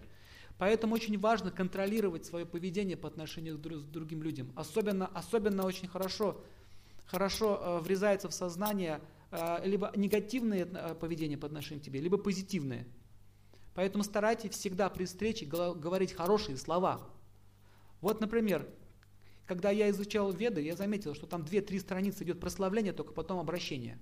[0.57, 4.51] Поэтому очень важно контролировать свое поведение по отношению к другим людям.
[4.55, 6.43] Особенно, особенно очень хорошо,
[7.05, 8.99] хорошо э, врезается в сознание
[9.32, 12.86] э, либо негативное э, поведение по отношению к тебе, либо позитивное.
[13.76, 17.01] Поэтому старайтесь всегда при встрече говорить хорошие слова.
[18.01, 18.67] Вот, например,
[19.49, 23.97] Когда я изучал Веды, я заметил, что там 2-3 страницы идет прославление, только потом обращение.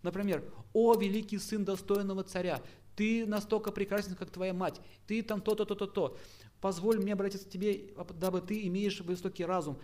[0.00, 2.62] Например, «О, великий сын достойного царя,
[2.96, 6.16] ты настолько прекрасен, как твоя мать, ты там то-то, то-то, то.
[6.62, 9.78] Позволь мне обратиться к тебе, дабы ты имеешь высокий разум».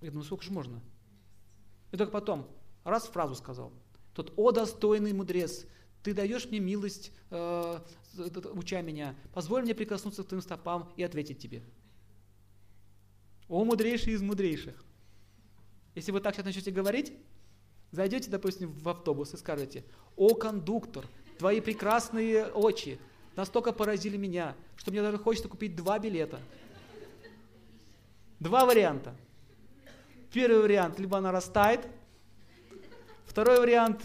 [0.00, 0.80] Я думаю, сколько же можно?
[1.92, 2.48] И только потом,
[2.84, 3.70] раз фразу сказал.
[4.14, 5.66] Тот, «О, достойный мудрец,
[6.02, 7.80] ты даешь мне милость, э,
[8.54, 11.62] уча меня, позволь мне прикоснуться к твоим стопам и ответить тебе».
[13.48, 14.84] О, мудрейший из мудрейших.
[15.96, 17.12] Если вы так сейчас начнете говорить,
[17.90, 19.84] зайдете, допустим, в автобус и скажете,
[20.14, 21.06] о, кондуктор,
[21.38, 23.00] твои прекрасные очи
[23.34, 26.38] настолько поразили меня, что мне даже хочется купить два билета.
[28.38, 29.16] Два варианта.
[30.32, 31.88] Первый вариант, либо она растает.
[33.26, 34.04] Второй вариант,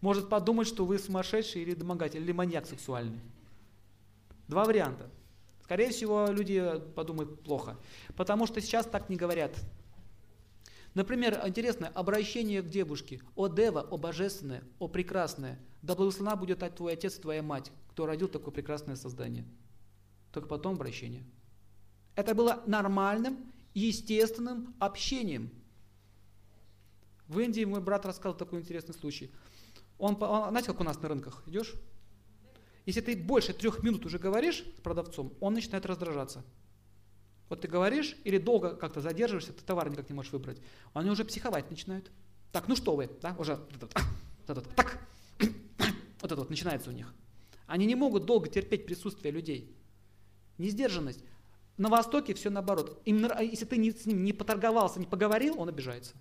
[0.00, 3.20] может подумать, что вы сумасшедший или домогатель, или маньяк сексуальный.
[4.48, 5.10] Два варианта.
[5.62, 7.76] Скорее всего, люди подумают плохо.
[8.16, 9.52] Потому что сейчас так не говорят.
[10.94, 13.20] Например, интересное обращение к девушке.
[13.36, 18.06] «О Дева, о Божественное, о Прекрасное, да благословена будет твой отец и твоя мать, кто
[18.06, 19.44] родил такое прекрасное создание».
[20.32, 21.24] Только потом обращение.
[22.16, 25.50] Это было нормальным, естественным общением.
[27.28, 29.30] В Индии мой брат рассказал такой интересный случай.
[30.00, 31.74] Он, он, знаете, как у нас на рынках идешь?
[32.86, 36.42] Если ты больше трех минут уже говоришь с продавцом, он начинает раздражаться.
[37.50, 40.60] Вот ты говоришь или долго как-то задерживаешься, ты товар никак не можешь выбрать.
[40.94, 42.10] Они уже психовать начинают.
[42.52, 43.56] Так, ну что вы, да, уже,
[44.46, 44.98] так,
[45.38, 47.12] вот это вот начинается у них.
[47.66, 49.76] Они не могут долго терпеть присутствие людей.
[50.58, 51.22] Несдержанность.
[51.76, 53.00] На Востоке все наоборот.
[53.04, 56.14] Им, если ты не, с ним не поторговался, не поговорил, он обижается.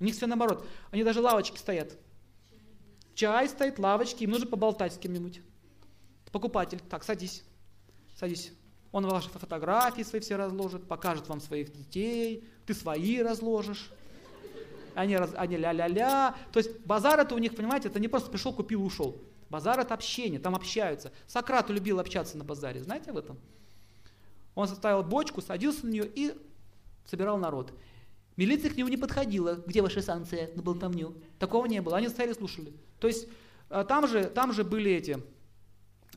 [0.00, 0.66] У них все наоборот.
[0.90, 1.96] Они даже лавочки стоят.
[3.14, 5.40] Чай стоит, лавочки, им нужно поболтать с кем-нибудь.
[6.32, 7.44] Покупатель, так, садись,
[8.18, 8.52] садись.
[8.90, 13.90] Он ваши фотографии свои все разложит, покажет вам своих детей, ты свои разложишь.
[14.94, 16.34] Они, раз, они ля-ля-ля.
[16.52, 19.20] То есть базар это у них, понимаете, это не просто пришел, купил, ушел.
[19.50, 21.12] Базар это общение, там общаются.
[21.26, 23.38] Сократ любил общаться на базаре, знаете об этом?
[24.54, 26.34] Он составил бочку, садился на нее и
[27.06, 27.72] собирал народ.
[28.36, 29.62] Милиция к нему не подходила.
[29.66, 31.14] Где ваша санкция на болтовню?
[31.38, 31.96] Такого не было.
[31.96, 32.72] Они стояли слушали.
[32.98, 33.28] То есть
[33.70, 35.22] э, там же, там же были эти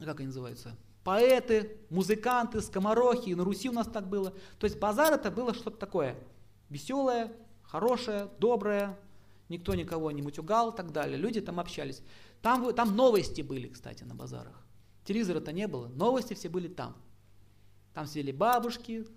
[0.05, 4.33] как они называются, поэты, музыканты, скоморохи, на Руси у нас так было.
[4.59, 6.15] То есть базар это было что-то такое
[6.69, 7.31] веселое,
[7.63, 8.99] хорошее, доброе,
[9.49, 11.17] никто никого не мутюгал и так далее.
[11.17, 12.01] Люди там общались.
[12.41, 14.65] Там, там новости были, кстати, на базарах.
[15.05, 16.95] Телевизора-то не было, новости все были там.
[17.93, 19.07] Там сидели бабушки,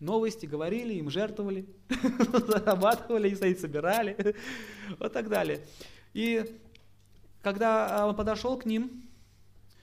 [0.00, 1.66] новости говорили, им жертвовали,
[2.46, 4.34] зарабатывали, и собирали,
[4.98, 5.64] вот так далее.
[6.14, 6.58] И
[7.42, 9.08] когда он подошел к ним,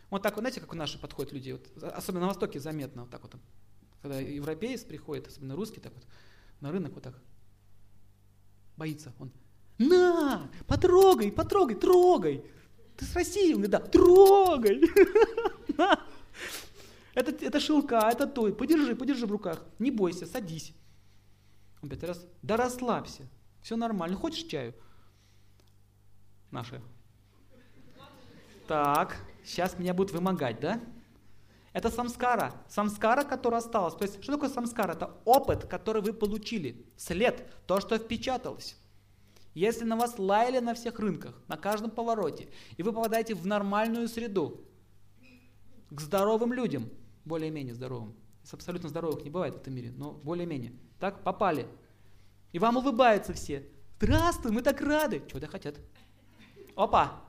[0.10, 3.22] вот так знаете, как у наши подходят люди, вот, особенно на Востоке заметно, вот так
[3.22, 3.36] вот,
[4.02, 6.06] когда европеец приходит, особенно русский, так вот,
[6.62, 7.14] на рынок вот так,
[8.76, 9.32] боится, он,
[9.78, 12.44] на, потрогай, потрогай, трогай,
[12.96, 14.82] ты с России, он говорит, да, трогай,
[17.18, 20.74] это, это шелка, это то, подержи, подержи в руках, не бойся, садись.
[21.82, 23.24] Он пять раз, да расслабься,
[23.62, 24.76] все нормально, хочешь чаю?
[26.52, 26.80] Наши.
[28.68, 30.80] Так, сейчас меня будут вымогать, да?
[31.74, 32.54] Это самскара.
[32.70, 33.96] Самскара, которая осталась.
[33.96, 34.94] То есть, что такое самскара?
[34.94, 36.86] Это опыт, который вы получили.
[36.98, 38.78] След, то, что впечаталось.
[39.54, 42.48] Если на вас лаяли на всех рынках, на каждом повороте,
[42.78, 44.68] и вы попадаете в нормальную среду,
[45.90, 46.90] к здоровым людям,
[47.28, 51.68] более-менее здоровым, с абсолютно здоровых не бывает в этом мире, но более-менее, так, попали,
[52.52, 53.68] и вам улыбаются все,
[54.00, 55.76] здравствуй, мы так рады, чего-то хотят.
[56.76, 57.22] Опа,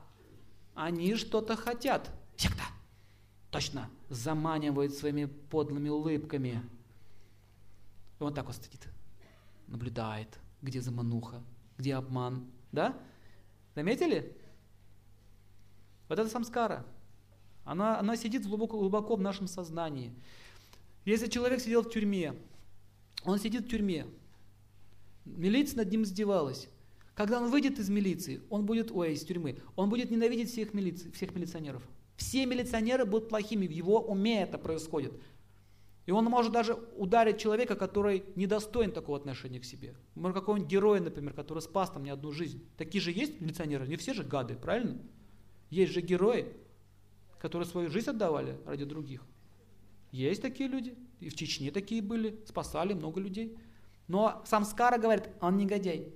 [0.75, 2.09] они что-то хотят.
[2.37, 2.63] Секта.
[3.51, 3.89] Точно.
[4.09, 6.63] Заманивают своими подлыми улыбками.
[8.19, 8.87] И он так вот сидит.
[9.67, 11.41] Наблюдает, где замануха,
[11.77, 12.49] где обман.
[12.71, 12.97] Да?
[13.75, 14.37] Заметили?
[16.07, 16.85] Вот это самскара.
[17.69, 20.11] Она, она сидит глубоко, глубоко в нашем сознании.
[21.05, 22.33] Если человек сидел в тюрьме,
[23.23, 24.07] он сидит в тюрьме,
[25.23, 26.67] милиция над ним издевалась,
[27.13, 31.11] когда он выйдет из милиции, он будет, ой, из тюрьмы, он будет ненавидеть всех, милици,
[31.11, 31.83] всех милиционеров.
[32.15, 35.13] Все милиционеры будут плохими, в его уме это происходит.
[36.07, 39.93] И он может даже ударить человека, который недостоин такого отношения к себе.
[40.15, 42.67] Может, какого-нибудь героя, например, который спас там не одну жизнь.
[42.77, 44.97] Такие же есть милиционеры, не все же гады, правильно?
[45.69, 46.47] Есть же герои,
[47.39, 49.23] которые свою жизнь отдавали ради других.
[50.11, 53.57] Есть такие люди, и в Чечне такие были, спасали много людей.
[54.07, 56.13] Но сам Скара говорит, он негодяй.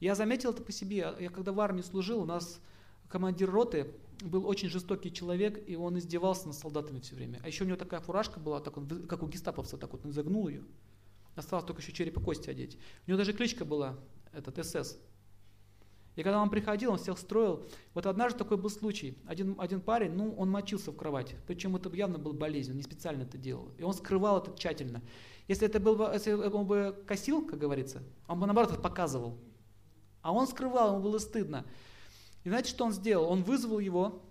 [0.00, 1.14] Я заметил это по себе.
[1.20, 2.60] Я когда в армии служил, у нас
[3.08, 3.92] командир роты
[4.22, 7.40] был очень жестокий человек, и он издевался над солдатами все время.
[7.42, 10.12] А еще у него такая фуражка была, так он, как у гестаповца, так вот он
[10.12, 10.62] загнул ее.
[11.36, 12.78] Осталось только еще череп и кости одеть.
[13.06, 13.98] У него даже кличка была,
[14.32, 14.98] этот СС.
[16.20, 17.66] И когда он приходил, он всех строил.
[17.94, 19.16] Вот однажды такой был случай.
[19.26, 21.34] Один, один парень, ну, он мочился в кровать.
[21.46, 23.72] Причем это явно был болезнь, он не специально это делал.
[23.78, 25.00] И он скрывал это тщательно.
[25.48, 29.38] Если это был бы, если он бы косил, как говорится, он бы наоборот это показывал.
[30.20, 31.64] А он скрывал, ему было стыдно.
[32.44, 33.26] И знаете, что он сделал?
[33.30, 34.22] Он вызвал его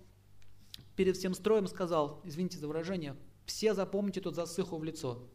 [0.94, 3.16] перед всем строем, сказал, извините за выражение,
[3.46, 5.28] все запомните тот засыху в лицо.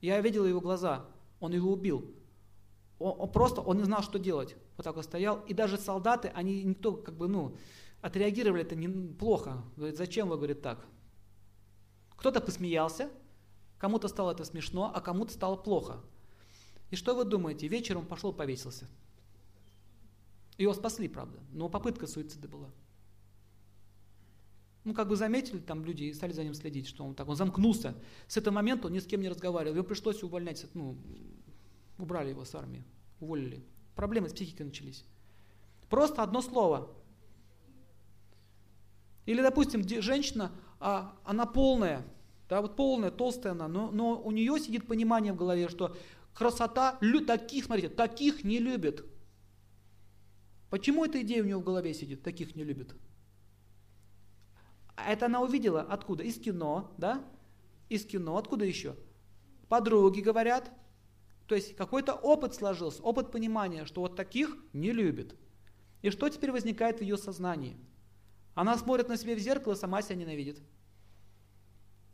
[0.00, 1.04] Я видел его глаза,
[1.40, 2.21] он его убил.
[3.02, 4.56] Он, он просто, он не знал, что делать.
[4.76, 5.40] Вот так вот стоял.
[5.46, 7.56] И даже солдаты, они никто как бы, ну,
[8.00, 9.62] отреагировали это не, плохо.
[9.76, 10.86] Говорит, зачем вы, говорит, так?
[12.16, 13.10] Кто-то посмеялся,
[13.78, 16.00] кому-то стало это смешно, а кому-то стало плохо.
[16.90, 17.66] И что вы думаете?
[17.68, 18.86] Вечером пошел повесился.
[20.58, 22.70] Его спасли, правда, но попытка суицида была.
[24.84, 27.36] Ну, как бы заметили там люди и стали за ним следить, что он так, он
[27.36, 27.94] замкнулся.
[28.26, 29.76] С этого момента он ни с кем не разговаривал.
[29.76, 30.96] Его пришлось увольнять, ну,
[31.98, 32.84] убрали его с армии,
[33.20, 33.64] уволили.
[33.94, 35.04] Проблемы с психикой начались.
[35.88, 36.90] Просто одно слово.
[39.26, 42.04] Или, допустим, женщина, а, она полная,
[42.48, 45.96] да, вот полная, толстая она, но, но у нее сидит понимание в голове, что
[46.34, 49.04] красота, таких, смотрите, таких не любят.
[50.70, 52.96] Почему эта идея у нее в голове сидит, таких не любят?
[54.96, 56.22] Это она увидела откуда?
[56.24, 57.24] Из кино, да?
[57.88, 58.96] Из кино, откуда еще?
[59.68, 60.70] Подруги говорят.
[61.46, 65.36] То есть какой-то опыт сложился, опыт понимания, что вот таких не любит.
[66.02, 67.76] И что теперь возникает в ее сознании?
[68.54, 70.60] Она смотрит на себя в зеркало, сама себя ненавидит.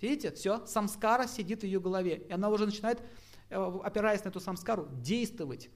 [0.00, 2.24] Видите, все, самскара сидит в ее голове.
[2.28, 3.02] И она уже начинает,
[3.50, 5.70] э, опираясь на эту самскару, действовать.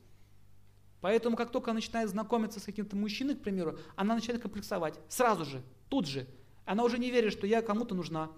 [1.01, 5.01] Поэтому, как только она начинает знакомиться с каким-то мужчиной, к примеру, она начинает комплексовать.
[5.09, 6.29] Сразу же, тут же.
[6.65, 8.31] Она уже не верит, что я кому-то нужна.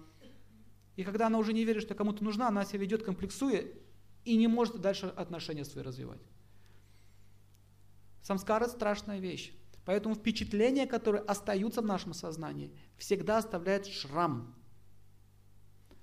[0.95, 3.65] И когда она уже не верит, что кому-то нужна, она себя ведет комплексуя
[4.25, 6.21] и не может дальше отношения свои развивать.
[8.21, 9.53] Самскара– страшная вещь.
[9.85, 14.53] Поэтому впечатления, которые остаются в нашем сознании, всегда оставляют шрам.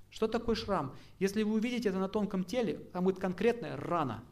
[0.08, 0.94] Что такое шрам?
[1.18, 4.22] Если вы увидите это на тонком теле, там будет конкретная рана,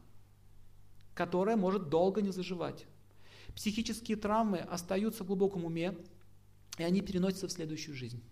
[1.15, 2.87] которая может долго не заживать.
[3.57, 5.97] Психические травмы остаются в глубоком уме,
[6.79, 8.23] и они переносятся в следующую жизнь.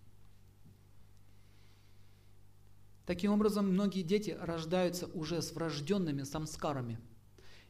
[3.09, 6.99] Таким образом, многие дети рождаются уже с врожденными самскарами.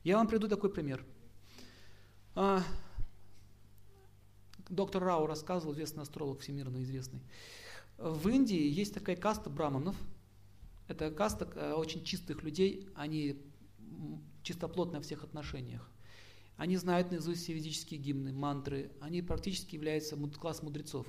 [0.02, 1.06] Я вам приведу такой пример.
[2.34, 2.60] А,
[4.68, 7.22] доктор Рау рассказывал, известный астролог, всемирно известный.
[7.98, 9.94] В Индии есть такая каста браманов.
[10.88, 13.40] Это каста э, очень чистых людей, они
[14.42, 15.88] чистоплотны во всех отношениях.
[16.56, 18.90] Они знают наизусть все ведические гимны, мантры.
[19.00, 21.06] Они практически являются класс мудрецов.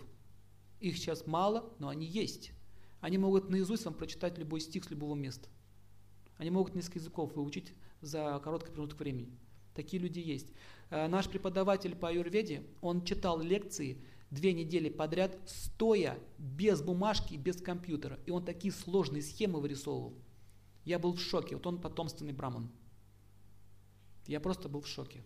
[0.80, 2.52] Их сейчас мало, но они есть.
[3.02, 5.50] Они могут наизусть вам прочитать любой стих с любого места.
[6.38, 9.30] Они могут несколько языков выучить за короткий промежуток времени.
[9.74, 10.48] Такие люди есть.
[10.90, 17.62] Э, наш преподаватель по аюрведе, он читал лекции две недели подряд, стоя, без бумажки, без
[17.62, 18.20] компьютера.
[18.26, 20.14] И он такие сложные схемы вырисовывал.
[20.86, 21.56] Я был в шоке.
[21.56, 22.70] Вот он потомственный браман.
[24.28, 25.24] Я просто был в шоке.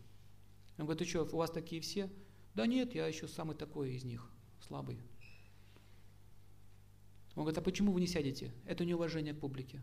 [0.77, 2.09] Он говорит, ты что, у вас такие все?
[2.55, 4.29] Да нет, я еще самый такой из них,
[4.61, 4.99] слабый.
[7.35, 8.51] Он говорит, а почему вы не сядете?
[8.65, 9.81] Это неуважение к публике.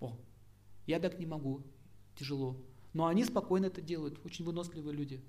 [0.00, 0.16] О,
[0.86, 1.62] я так не могу,
[2.16, 2.56] тяжело.
[2.92, 5.20] Но они спокойно это делают, очень выносливые люди.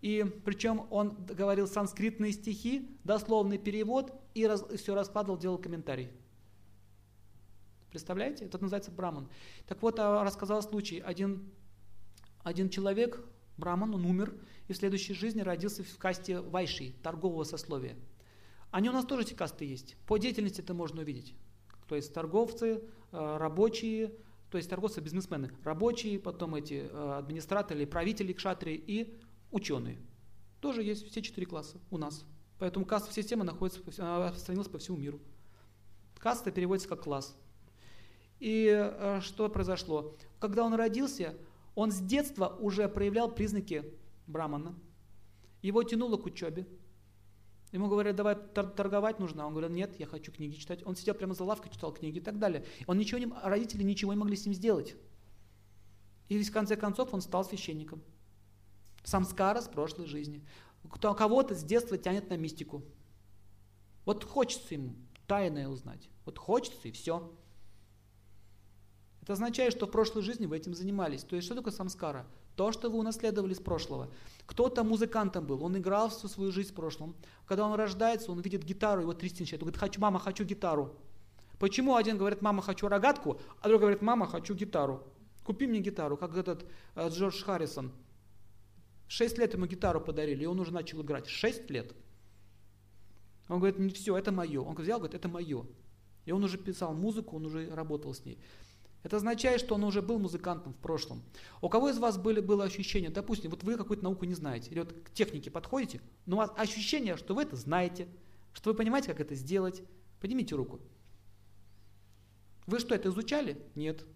[0.00, 6.10] И причем он говорил санскритные стихи, дословный перевод, и раз, все раскладывал, делал комментарий.
[7.90, 8.46] Представляете?
[8.46, 9.28] Это называется браман.
[9.66, 10.98] Так вот, а, рассказал случай.
[10.98, 11.48] Один,
[12.42, 13.24] один человек,
[13.56, 14.34] браман, он умер,
[14.68, 17.96] и в следующей жизни родился в касте вайши, торгового сословия.
[18.74, 19.94] Они у нас тоже эти касты есть.
[20.04, 21.32] По деятельности это можно увидеть.
[21.86, 24.12] То есть торговцы, э, рабочие,
[24.50, 29.16] то есть торговцы, бизнесмены, рабочие, потом эти э, администраторы, правители кшатрии и
[29.52, 29.96] ученые.
[30.60, 32.26] Тоже есть все четыре класса у нас.
[32.58, 35.20] Поэтому кастовая система находится, распространилась по всему миру.
[36.18, 37.36] Каста переводится как класс.
[38.40, 40.16] И э, что произошло?
[40.40, 41.36] Когда он родился,
[41.76, 43.84] он с детства уже проявлял признаки
[44.26, 44.74] брамана.
[45.62, 46.66] Его тянуло к учебе.
[47.74, 49.48] Ему говорят, давай торговать нужно.
[49.48, 50.86] Он говорит, нет, я хочу книги читать.
[50.86, 52.64] Он сидел прямо за лавкой, читал книги и так далее.
[52.86, 54.94] Он ничего не, родители ничего не могли с ним сделать.
[56.28, 58.00] И в конце концов он стал священником.
[59.02, 60.46] Самскара с прошлой жизни.
[60.88, 62.84] Кто, кого-то с детства тянет на мистику.
[64.04, 64.94] Вот хочется ему
[65.26, 66.08] тайное узнать.
[66.26, 67.36] Вот хочется и все.
[69.24, 71.24] Это означает, что в прошлой жизни вы этим занимались.
[71.24, 72.26] То есть что такое самскара?
[72.56, 74.10] То, что вы унаследовали с прошлого.
[74.44, 77.16] Кто-то музыкантом был, он играл всю свою жизнь в прошлом.
[77.46, 79.62] Когда он рождается, он видит гитару, его трясти начинает.
[79.62, 80.94] Он говорит, хочу, мама, хочу гитару.
[81.58, 85.02] Почему один говорит, мама, хочу рогатку, а другой говорит, мама, хочу гитару.
[85.42, 87.92] Купи мне гитару, как этот э, Джордж Харрисон.
[89.08, 91.28] Шесть лет ему гитару подарили, и он уже начал играть.
[91.28, 91.94] Шесть лет.
[93.48, 94.60] Он говорит, все, это мое.
[94.60, 95.64] Он взял, говорит, это мое.
[96.26, 98.38] И он уже писал музыку, он уже работал с ней.
[99.04, 101.22] Это означает, что он уже был музыкантом в прошлом.
[101.60, 104.80] У кого из вас были, было ощущение, допустим, вот вы какую-то науку не знаете, или
[104.80, 108.08] вот к технике подходите, но у вас ощущение, что вы это знаете,
[108.54, 109.82] что вы понимаете, как это сделать.
[110.20, 110.80] Поднимите руку.
[112.66, 113.58] Вы что, это изучали?
[113.74, 114.06] Нет.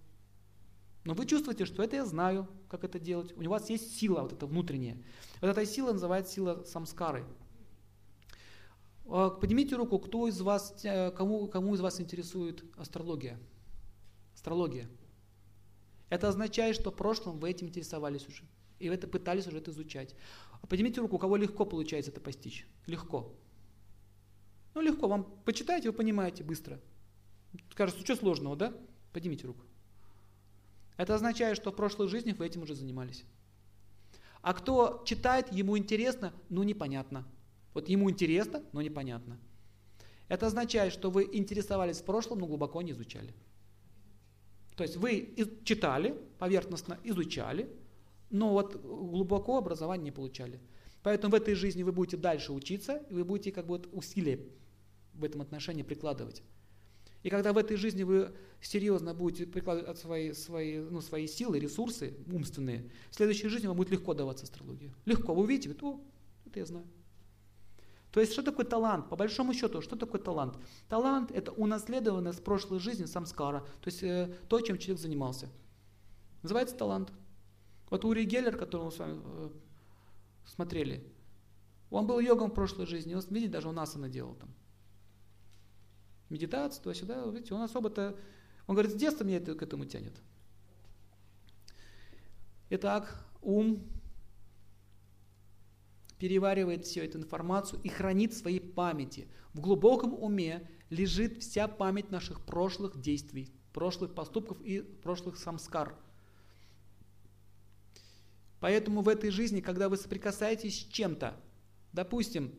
[1.05, 3.37] Но вы чувствуете, что это я знаю, как это делать.
[3.37, 4.97] У вас есть сила вот эта внутренняя.
[5.43, 7.27] Вот эта сила называется сила самскары.
[9.07, 13.39] А, поднимите руку, кто из вас, э, кому, кому из вас интересует астрология?
[14.39, 14.89] Астрология.
[16.11, 18.45] Это означает, что в прошлом вы этим интересовались уже.
[18.79, 20.15] И вы это пытались уже это изучать.
[20.63, 22.65] А поднимите руку, у кого легко получается это постичь.
[22.87, 23.35] Легко.
[24.75, 25.09] Ну, легко.
[25.09, 26.81] Вам почитаете, вы понимаете быстро.
[27.75, 28.73] Кажется, что сложного, да?
[29.13, 29.65] Поднимите руку.
[30.97, 33.25] Это означает, что в прошлой жизни вы этим уже занимались.
[34.41, 37.27] А кто читает, ему интересно, ну непонятно.
[37.75, 39.37] Вот ему интересно, но непонятно.
[40.29, 43.35] Это означает, что вы интересовались в прошлом, но глубоко не изучали.
[44.79, 47.69] То есть вы читали, поверхностно изучали,
[48.31, 50.61] но вот глубоко образование не получали.
[51.03, 54.39] Поэтому в этой жизни вы будете дальше учиться, и вы будете как бы усилия
[55.15, 56.45] в этом отношении прикладывать.
[57.25, 62.15] И когда в этой жизни вы серьезно будете прикладывать свои, свои, ну, свои силы, ресурсы
[62.33, 64.95] умственные, в следующей жизни вам будет легко даваться астрология.
[65.07, 65.35] Легко.
[65.35, 66.01] Вы увидите, о,
[66.47, 66.87] это я знаю.
[68.19, 69.09] То есть, что такое талант?
[69.09, 70.59] По большому счету, что такое талант?
[70.89, 75.49] Талант– это унаследованное с прошлой жизни самскара, то есть э, то, чем человек занимался.
[76.43, 77.13] Называется талант.
[77.91, 79.51] Вот Ури Геллер, которого мы с вами э,
[80.47, 81.07] смотрели,
[81.91, 84.53] он был йогом в прошлой жизни, он, видите, даже у нас она делал там.
[86.29, 88.17] Медитацию, туда-сюда, видите, он особо-то,
[88.67, 90.21] он говорит, с детства меня это к этому тянет.
[92.71, 93.79] Итак, ум
[96.19, 99.29] переваривает всю эту информацию и хранит в своей памяти.
[99.55, 105.95] В глубоком уме лежит вся память наших прошлых действий, прошлых поступков и прошлых самскар.
[108.61, 111.37] Поэтому в этой жизни, когда вы соприкасаетесь с чем-то,
[111.93, 112.53] допустим,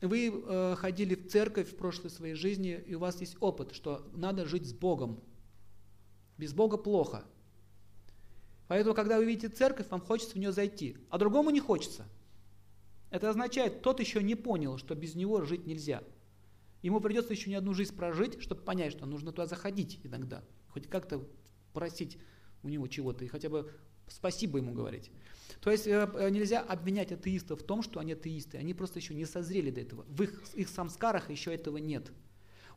[0.00, 4.08] вы э, ходили в церковь в прошлой своей жизни, и у вас есть опыт, что
[4.14, 5.20] надо жить с Богом.
[6.38, 7.24] Без Бога плохо.
[8.68, 12.06] Поэтому, когда вы видите церковь, вам хочется в нее зайти, а другому не хочется–
[13.10, 16.02] это означает, тот еще не понял, что без него жить нельзя.
[16.82, 20.44] Ему придется еще не одну жизнь прожить, чтобы понять, что нужно туда заходить иногда.
[20.68, 21.26] Хоть как-то
[21.72, 22.18] просить
[22.62, 23.72] у него чего-то и хотя бы
[24.08, 25.10] спасибо ему говорить.
[25.60, 28.58] То есть э, э, нельзя обвинять атеистов в том, что они атеисты.
[28.58, 30.04] Они просто еще не созрели до этого.
[30.08, 32.12] В их, их самскарах еще этого нет.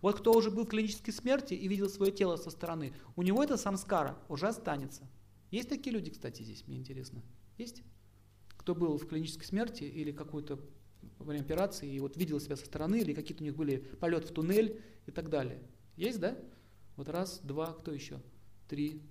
[0.01, 3.43] Вот кто уже был в клинической смерти и видел свое тело со стороны, у него
[3.43, 5.07] это самскара уже останется.
[5.51, 7.21] Есть такие люди, кстати, здесь, мне интересно?
[7.57, 7.83] Есть?
[8.61, 10.59] Кто был в клинической смерти или какой-то
[11.17, 14.23] во время операции и вот видел себя со стороны, или какие-то у них были полет
[14.29, 15.59] в туннель и так далее.
[15.95, 16.37] Есть, да?
[16.95, 18.21] Вот раз, два, кто еще?
[18.69, 19.01] Три.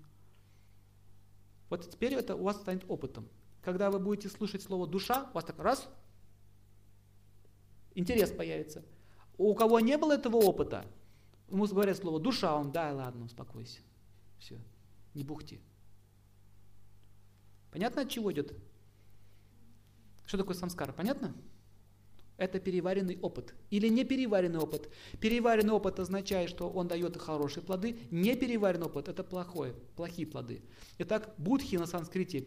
[1.68, 3.28] Вот теперь это у вас станет опытом.
[3.60, 5.88] Когда вы будете слышать слово душа, у вас так раз,
[7.96, 8.84] интерес появится.
[9.36, 10.86] У кого не было этого опыта,
[11.48, 13.80] ему говорят слово душа, он, да, ладно, успокойся.
[14.38, 14.60] Все,
[15.12, 15.60] не бухти.
[17.72, 18.54] Понятно, от чего идет
[20.30, 20.92] что такое самскара?
[20.92, 21.34] Понятно?
[22.36, 23.52] Это переваренный опыт.
[23.70, 24.88] Или не переваренный опыт.
[25.18, 27.98] Переваренный опыт означает, что он дает хорошие плоды.
[28.12, 30.62] Не переваренный опыт– это плохое, плохие плоды.
[30.98, 32.46] Итак, будхи на санскрите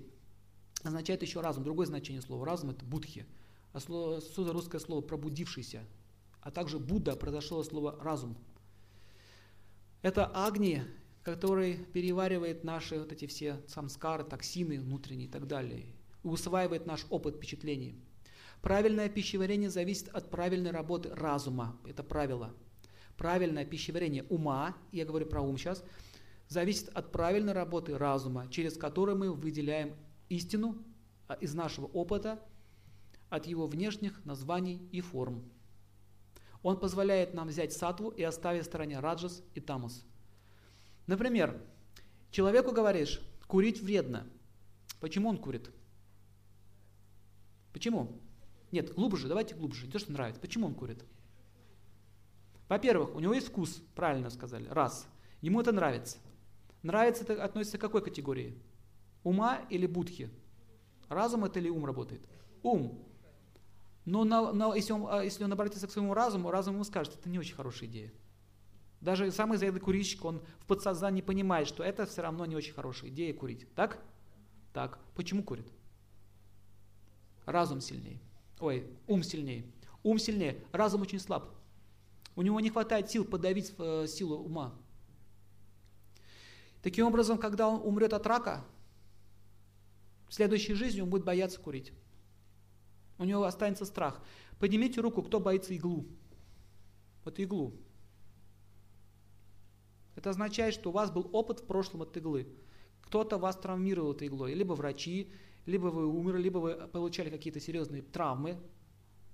[0.82, 1.66] означает еще разум.
[1.66, 3.26] Другое значение слова разум– это будхи.
[3.74, 4.22] А слово,
[4.54, 5.84] русское слово «пробудившийся».
[6.40, 8.38] А также Будда произошло от слова «разум».
[10.04, 10.86] Это агни,
[11.22, 17.06] который переваривает наши вот эти все самскары, токсины внутренние и так далее и усваивает наш
[17.10, 17.96] опыт впечатлений.
[18.62, 21.78] Правильное пищеварение зависит от правильной работы разума.
[21.86, 22.54] Это правило.
[23.18, 25.84] Правильное пищеварение ума, я говорю про ум сейчас,
[26.48, 29.94] зависит от правильной работы разума, через который мы выделяем
[30.30, 30.78] истину
[31.28, 32.40] а, из нашего опыта,
[33.30, 35.44] от его внешних названий и форм.
[36.62, 40.06] Он позволяет нам взять сатву и оставить в стороне раджас и тамас.
[41.08, 41.60] Например,
[42.32, 44.26] человеку говоришь, курить вредно.
[45.00, 45.72] Почему он курит?
[47.74, 48.22] Почему?
[48.72, 50.40] Нет, глубже, давайте глубже, не то, что нравится.
[50.40, 51.04] Почему он курит?
[52.70, 55.08] Во-первых, у него есть вкус, правильно сказали, раз.
[55.42, 56.18] Ему это нравится.
[56.82, 58.58] Нравится это относится к какой категории?
[59.24, 60.30] Ума или будхи?
[61.10, 62.22] Разум это или ум работает?
[62.62, 63.06] Ум.
[64.06, 67.16] Но на, на, если, он, а, если он обратится к своему разуму, разум ему скажет,
[67.16, 68.12] это не очень хорошая идея.
[69.00, 73.10] Даже самый заядлый курильщик, он в подсознании понимает, что это все равно не очень хорошая
[73.12, 73.68] идея курить.
[73.76, 74.00] Так?
[74.74, 75.00] Так.
[75.16, 75.68] Почему курит?
[77.46, 78.20] Разум сильнее.
[78.60, 79.66] Ой, ум сильнее.
[80.04, 80.64] Ум сильнее.
[80.72, 81.50] Разум очень слаб.
[82.36, 84.74] У него не хватает сил подавить э, силу ума.
[86.82, 88.66] Таким образом, когда он умрет от рака,
[90.28, 91.94] в следующей жизни он будет бояться курить.
[93.20, 94.22] У него останется страх.
[94.60, 96.08] Поднимите руку, кто боится иглу.
[97.24, 97.74] Вот иглу.
[100.16, 102.48] Это означает, что у вас был опыт в прошлом от иглы.
[103.02, 104.54] Кто-то вас травмировал этой иглой.
[104.54, 105.32] Либо врачи,
[105.66, 108.58] либо вы умерли, либо вы получали какие-то серьезные травмы.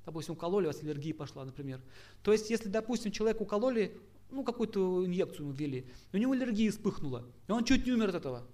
[0.05, 1.81] Допустим, укололи, у вас аллергия пошла, например.
[2.23, 3.99] То есть, если, допустим, человек укололи,
[4.31, 8.15] ну, какую-то инъекцию ему ввели, у него аллергия вспыхнула, и он чуть не умер от
[8.15, 8.47] этого.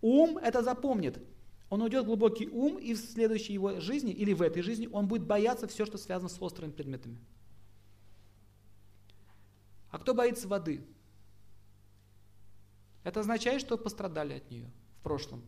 [0.00, 1.20] Ум это запомнит.
[1.68, 5.06] Он уйдет в глубокий ум, и в следующей его жизни, или в этой жизни, он
[5.06, 7.18] будет бояться все, что связано с острыми предметами.
[9.90, 10.84] А кто боится воды?
[13.04, 15.42] Это означает, что пострадали от нее в прошлом.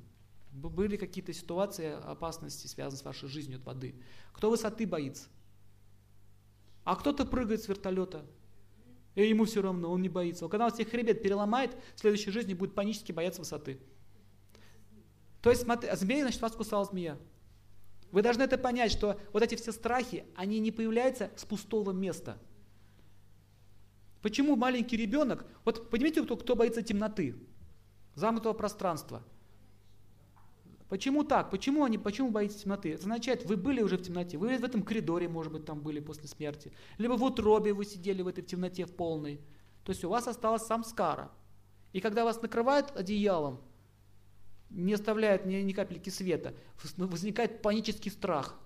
[0.53, 3.95] Были какие-то ситуации опасности, связанные с вашей жизнью от воды.
[4.33, 5.29] Кто высоты боится?
[6.85, 8.27] А кто-то прыгает с вертолета.
[9.15, 10.49] И ему все равно, он не боится.
[10.49, 13.81] Когда он себе хребет переломает, в следующей жизни будет панически бояться высоты.
[15.41, 17.19] То есть, смотри, змея, значит, вас кусала змея.
[18.11, 22.39] Вы должны это понять, что вот эти все страхи, они не появляются с пустого места.
[24.21, 27.35] Почему маленький ребенок, вот понимаете, кто, кто боится темноты,
[28.15, 29.23] замкнутого пространства?
[30.93, 31.51] Почему так?
[31.51, 32.93] Почему они, почему боитесь темноты?
[32.93, 36.01] Это означает, вы были уже в темноте, вы в этом коридоре, может быть, там были
[36.01, 39.41] после смерти, либо в утробе вы сидели в этой темноте в полной.
[39.85, 41.31] То есть у вас осталась самскара.
[41.95, 43.63] И когда вас накрывают одеялом,
[44.69, 46.55] не оставляют ни, ни капельки света,
[46.99, 48.61] возникает панический страх.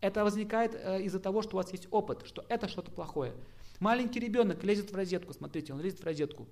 [0.00, 3.34] Это возникает э, из-за того, что у вас есть опыт, что это что-то плохое.
[3.78, 6.48] Маленький ребенок лезет в розетку, смотрите, он лезет в розетку.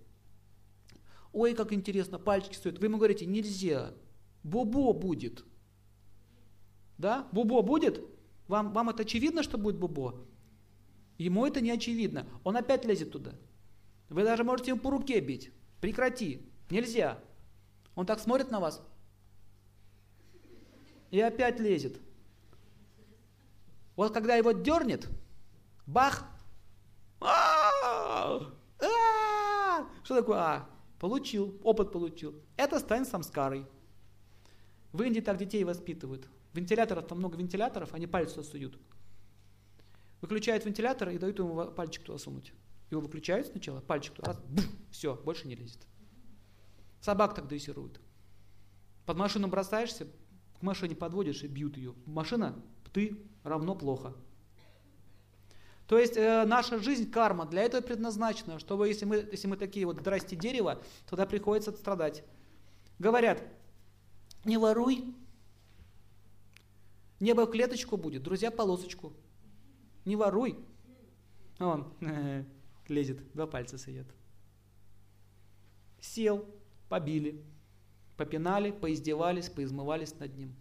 [1.32, 2.78] Ой, как интересно, пальчики стоят.
[2.78, 3.92] Вы ему говорите, нельзя,
[4.46, 5.44] Бобо будет.
[6.98, 7.26] Да?
[7.32, 8.00] Бобо будет?
[8.46, 10.24] Вам, вам это очевидно, что будет Бобо?
[11.18, 12.28] Ему это не очевидно.
[12.44, 13.32] Он опять лезет туда.
[14.08, 15.50] Вы даже можете ему по руке бить.
[15.80, 16.48] Прекрати.
[16.70, 17.18] Нельзя.
[17.96, 18.80] Он так смотрит на вас.
[21.10, 22.00] И опять лезет.
[23.96, 25.08] Вот когда его дернет,
[25.86, 26.24] бах.
[30.04, 30.70] Что такое а?
[31.00, 32.34] Получил, опыт получил.
[32.56, 33.66] Это станет самскарой.
[34.96, 36.26] В Индии так детей воспитывают.
[36.54, 38.78] Вентиляторов, там много вентиляторов, они пальцы туда суют.
[40.22, 42.54] Выключают вентилятор и дают ему пальчик туда сунуть.
[42.90, 45.86] Его выключают сначала, пальчик туда, раз, бух, все, больше не лезет.
[47.02, 48.00] Собак так дрессируют.
[49.04, 50.06] Под машину бросаешься,
[50.58, 51.94] к машине подводишь и бьют ее.
[52.06, 52.56] Машина,
[52.94, 54.14] ты равно плохо.
[55.86, 59.84] То есть э, наша жизнь, карма, для этого предназначена, чтобы если мы, если мы такие
[59.84, 62.24] вот здрасте дерево, тогда приходится страдать.
[62.98, 63.42] Говорят,
[64.46, 65.04] не воруй.
[67.20, 69.12] Небо в клеточку будет, друзья полосочку.
[70.04, 70.58] Не воруй.
[71.58, 71.92] Он
[72.88, 74.06] лезет, два пальца сует.
[76.00, 76.46] Сел,
[76.88, 77.42] побили,
[78.16, 80.54] попинали, поиздевались, поизмывались над ним.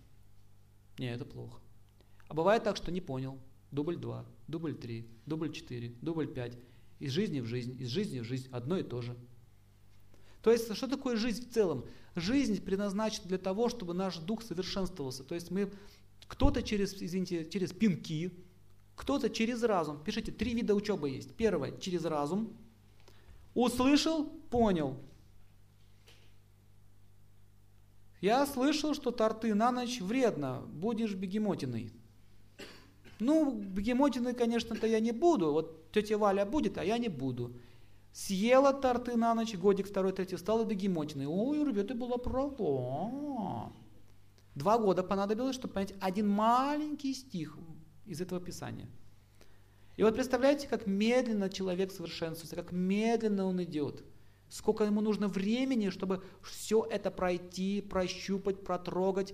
[0.97, 1.59] Не, это плохо.
[2.27, 3.37] А бывает так, что не понял.
[3.71, 6.57] Дубль два, дубль три, дубль четыре, дубль пять.
[6.99, 9.17] Из жизни в жизнь, из жизни в жизнь одно и то же.
[10.45, 11.85] То есть, что такое жизнь в целом?
[12.15, 15.23] Жизнь предназначена для того, чтобы наш дух совершенствовался.
[15.23, 15.71] То есть мы,
[16.27, 18.31] кто-то через, извините, через пинки,
[18.95, 20.03] кто-то через разум.
[20.03, 21.33] Пишите, три вида учебы есть.
[21.33, 22.55] Первое, через разум.
[23.55, 24.99] Услышал, понял.
[28.21, 31.91] Я слышал, что торты на ночь вредно, будешь бегемотиной.
[33.17, 35.53] Ну, бегемотиной, конечно-то я не буду.
[35.53, 37.51] Вот тетя Валя будет, а я не буду.
[38.15, 41.25] Съела торты на ночь, годик второй, третий, стала бегемотиной.
[41.25, 43.73] Ой, ребята, была права.
[44.55, 47.57] Два года понадобилось, чтобы понять один маленький стих
[48.05, 48.87] из этого писания.
[49.97, 54.05] И вот представляете, как медленно человек совершенствуется, как медленно он идет.
[54.47, 59.33] Сколько ему нужно времени, чтобы все это пройти, прощупать, протрогать,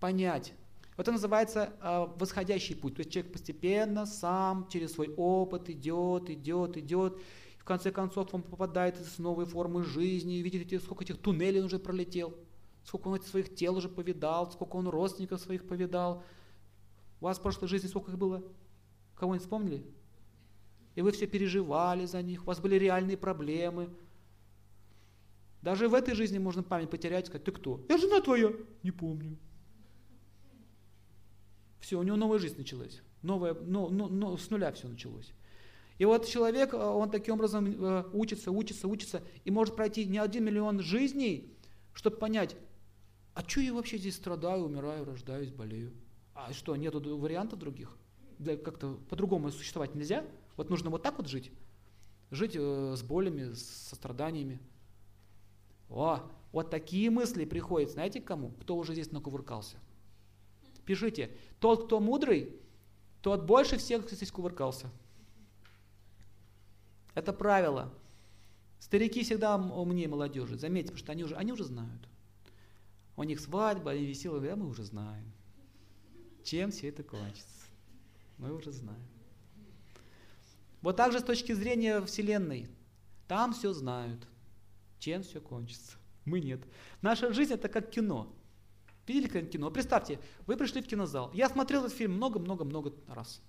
[0.00, 0.52] понять.
[0.98, 2.96] Вот это называется э, восходящий путь.
[2.96, 7.18] То есть человек постепенно сам через свой опыт идет, идет, идет
[7.64, 12.34] конце концов он попадает в новые формы жизни, видите, сколько этих туннелей он уже пролетел,
[12.84, 16.22] сколько он этих своих тел уже повидал, сколько он родственников своих повидал.
[17.20, 18.42] У вас в прошлой жизни сколько их было?
[19.14, 19.84] Кого-нибудь вспомнили?
[20.94, 23.90] И вы все переживали за них, у вас были реальные проблемы.
[25.62, 27.84] Даже в этой жизни можно память потерять и сказать, ты кто?
[27.88, 28.52] Я жена твоя.
[28.82, 29.36] Не помню.
[31.80, 33.02] Все, у него новая жизнь началась.
[33.22, 35.32] Новая, но, но, но, с нуля все началось.
[36.00, 37.66] И вот человек, он таким образом
[38.14, 41.54] учится, учится, учится, и может пройти не один миллион жизней,
[41.92, 42.56] чтобы понять,
[43.34, 45.92] а что я вообще здесь страдаю, умираю, рождаюсь, болею?
[46.34, 47.98] А что, нету вариантов других?
[48.38, 50.24] Для как-то по-другому существовать нельзя?
[50.56, 51.52] Вот нужно вот так вот жить?
[52.30, 54.58] Жить э, с болями, со страданиями.
[55.90, 56.20] О,
[56.50, 58.52] вот такие мысли приходят, знаете, к кому?
[58.62, 59.76] Кто уже здесь накувыркался.
[60.86, 62.58] Пишите, тот, кто мудрый,
[63.20, 64.90] тот больше всех здесь кувыркался.
[67.14, 67.92] Это правило.
[68.78, 72.08] Старики всегда умнее молодежи, заметьте, потому что они уже, они уже знают.
[73.16, 75.30] У них свадьба, они веселые, а мы уже знаем.
[76.42, 77.66] Чем все это кончится?
[78.38, 79.06] Мы уже знаем.
[80.80, 82.68] Вот так же с точки зрения Вселенной.
[83.28, 84.26] Там все знают.
[84.98, 85.98] Чем все кончится?
[86.24, 86.60] Мы нет.
[87.02, 88.34] Наша жизнь это как кино.
[89.06, 89.70] Видели как кино?
[89.70, 91.30] Представьте, вы пришли в кинозал.
[91.34, 93.42] Я смотрел этот фильм много-много-много раз.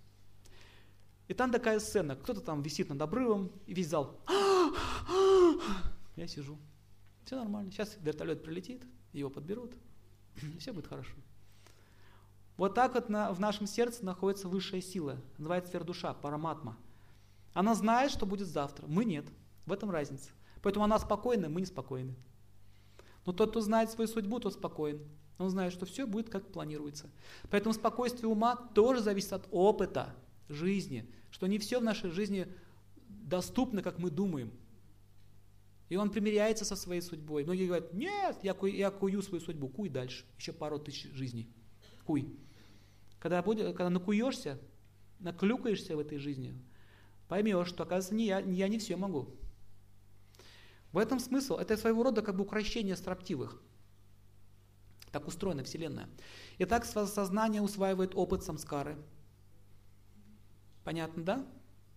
[1.27, 2.15] И там такая сцена.
[2.15, 4.19] Кто-то там висит над обрывом, и весь зал.
[6.15, 6.57] Я сижу.
[7.25, 7.71] Все нормально.
[7.71, 9.73] Сейчас вертолет прилетит, его подберут,
[10.59, 11.15] все будет хорошо.
[12.57, 16.77] Вот так вот на, в нашем сердце находится высшая сила, называется сфера душа, параматма.
[17.53, 19.25] Она знает, что будет завтра, мы нет.
[19.65, 20.29] В этом разница.
[20.61, 22.15] Поэтому она спокойна, мы неспокойны.
[23.25, 25.01] Но тот, кто знает свою судьбу, тот спокоен.
[25.37, 27.09] Он знает, что все будет как планируется.
[27.49, 30.13] Поэтому спокойствие ума тоже зависит от опыта
[30.53, 32.47] жизни, что не все в нашей жизни
[33.07, 34.51] доступно, как мы думаем.
[35.89, 37.43] И он примиряется со своей судьбой.
[37.43, 41.49] Многие говорят, нет, я, ку, я кую свою судьбу, куй дальше, еще пару тысяч жизней.
[42.05, 42.33] Куй.
[43.19, 44.57] Когда, будет, когда накуешься,
[45.19, 46.55] наклюкаешься в этой жизни,
[47.27, 49.35] поймешь, что, оказывается, не я, я не все могу.
[50.91, 53.61] В этом смысл, это своего рода как бы укращение строптивых.
[55.11, 56.09] Так устроена Вселенная.
[56.57, 58.97] И так сознание усваивает опыт самскары.
[60.83, 61.47] Понятно, да?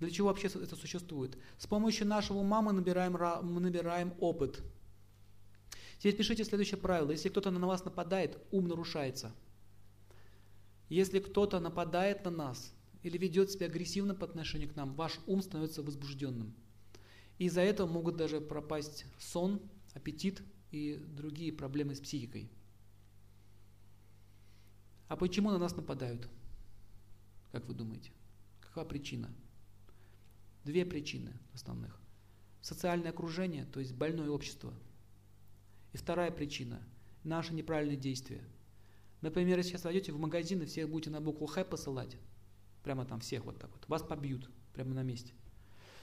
[0.00, 1.38] Для чего вообще это существует?
[1.58, 3.12] С помощью нашего ума мы набираем,
[3.42, 4.62] мы набираем опыт.
[5.98, 7.10] Теперь пишите следующее правило.
[7.10, 9.32] Если кто-то на вас нападает, ум нарушается.
[10.88, 15.40] Если кто-то нападает на нас или ведет себя агрессивно по отношению к нам, ваш ум
[15.40, 16.54] становится возбужденным.
[17.38, 19.62] Из-за этого могут даже пропасть сон,
[19.94, 22.50] аппетит и другие проблемы с психикой.
[25.08, 26.28] А почему на нас нападают?
[27.52, 28.10] Как вы думаете?
[28.74, 29.30] Какова причина?
[30.64, 31.96] Две причины основных.
[32.60, 34.74] Социальное окружение, то есть больное общество.
[35.92, 36.82] И вторая причина–
[37.22, 38.42] наши неправильные действия.
[39.20, 42.16] Например, если сейчас войдете в магазин и всех будете на букву Х посылать,
[42.82, 45.34] прямо там всех вот так вот, вас побьют прямо на месте.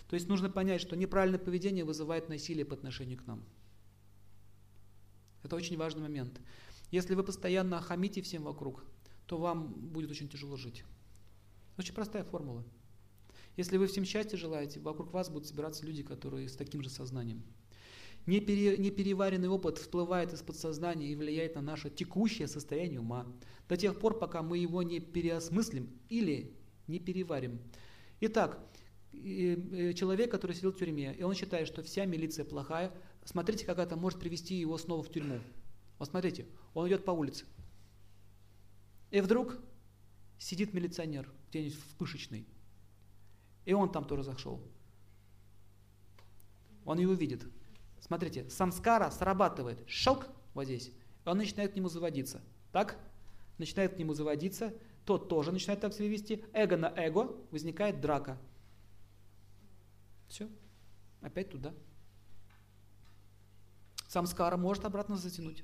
[0.07, 3.43] То есть нужно понять, что неправильное поведение вызывает насилие по отношению к нам.
[5.43, 6.39] Это очень важный момент.
[6.89, 8.85] Если вы постоянно хамите всем вокруг,
[9.27, 10.85] то вам будет очень тяжело жить.
[11.77, 12.63] Очень простая формула.
[13.57, 17.43] Если вы всем счастья желаете, вокруг вас будут собираться люди, которые с таким же сознанием.
[18.27, 23.25] Непереваренный опыт всплывает из подсознания и влияет на наше текущее состояние ума
[23.67, 26.55] до тех пор, пока мы его не переосмыслим или
[26.87, 27.59] не переварим.
[28.19, 28.59] Итак,
[29.13, 32.93] э, человек, который сидел в тюрьме, и он считает, что вся милиция плохая,
[33.25, 35.39] смотрите, как это может привести его снова в тюрьму.
[35.97, 36.45] Вот смотрите,
[36.75, 37.45] он идет по улице.
[39.09, 39.57] И вдруг
[40.37, 42.47] сидит милиционер где-нибудь в пышечной.
[43.65, 44.61] И он там тоже зашел.
[46.85, 47.45] Он его видит.
[47.99, 49.83] Смотрите, самскара срабатывает.
[49.87, 50.91] Шелк вот здесь.
[51.25, 52.41] Он начинает к нему заводиться.
[52.71, 52.97] Так?
[53.57, 54.73] Начинает к нему заводиться.
[55.05, 56.43] Тот тоже начинает так себя вести.
[56.53, 57.35] Эго на эго.
[57.51, 58.37] Возникает драка.
[60.27, 60.49] Все.
[61.21, 61.73] Опять туда.
[64.07, 65.63] Самскара может обратно затянуть.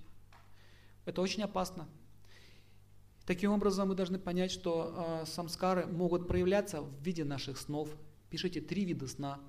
[1.05, 1.88] Это очень опасно.
[3.28, 7.89] Таким образом, мы должны понять, что э, самскары могут проявляться в виде наших снов.
[8.30, 9.41] Пишите три вида сна.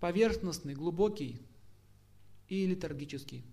[0.00, 1.42] Поверхностный, глубокий
[2.48, 3.44] и летаргический.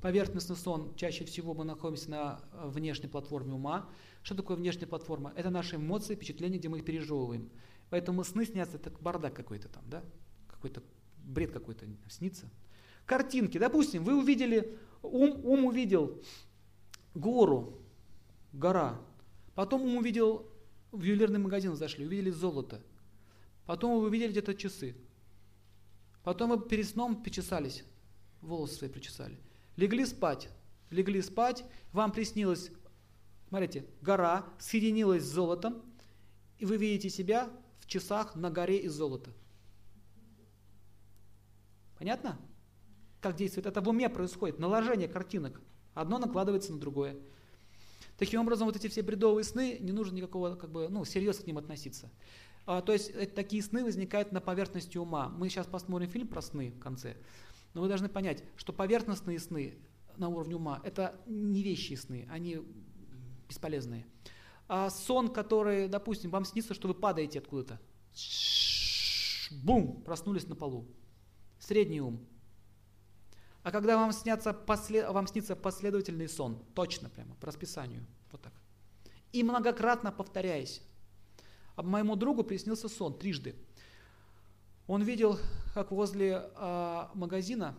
[0.00, 3.90] Поверхностный сон чаще всего мы находимся на э, внешней платформе ума.
[4.22, 5.32] Что такое внешняя платформа?
[5.34, 7.50] Это наши эмоции, впечатления, где мы их пережевываем.
[7.90, 10.04] Поэтому сны снятся, это бардак какой-то там, да?
[10.46, 10.84] Какой-то
[11.24, 12.48] бред какой-то снится.
[13.06, 13.58] Картинки.
[13.58, 16.20] Допустим, вы увидели ум, ум увидел
[17.14, 17.80] гору,
[18.52, 19.00] гора.
[19.54, 20.50] Потом ум увидел,
[20.90, 22.82] в ювелирный магазин зашли, увидели золото.
[23.64, 24.96] Потом вы увидели где-то часы.
[26.24, 27.84] Потом вы перед сном причесались,
[28.42, 29.38] волосы свои причесали.
[29.76, 30.48] Легли спать.
[30.90, 32.70] Легли спать, вам приснилось,
[33.48, 35.82] смотрите, гора соединилась с золотом,
[36.58, 37.50] и вы видите себя
[37.80, 39.32] в часах на горе из золота.
[41.98, 42.38] Понятно?
[43.26, 43.66] Как действует.
[43.66, 45.60] Это в уме происходит, наложение картинок.
[45.94, 47.16] Одно накладывается на другое.
[48.18, 51.46] Таким образом, вот эти все бредовые сны, не нужно никакого, как бы, ну, серьезно к
[51.46, 52.10] ним относиться.
[52.66, 55.28] А, то есть это, такие сны возникают на поверхности ума.
[55.28, 57.16] Мы сейчас посмотрим фильм про сны в конце.
[57.74, 59.76] Но вы должны понять, что поверхностные сны
[60.16, 62.60] на уровне ума– это не вещи сны, они
[63.48, 64.06] бесполезные.
[64.68, 67.80] А сон, который, допустим, вам снится, что вы падаете откуда-то.
[69.62, 70.02] Бум!
[70.02, 70.86] Проснулись на полу.
[71.58, 72.26] Средний ум.
[73.66, 75.08] А когда вам, снятся послед...
[75.08, 78.52] вам снится последовательный сон, точно прямо, по расписанию, вот так.
[79.32, 80.80] И многократно повторяясь.
[81.74, 83.56] А моему другу приснился сон трижды.
[84.86, 85.40] Он видел,
[85.74, 87.74] как возле э, магазина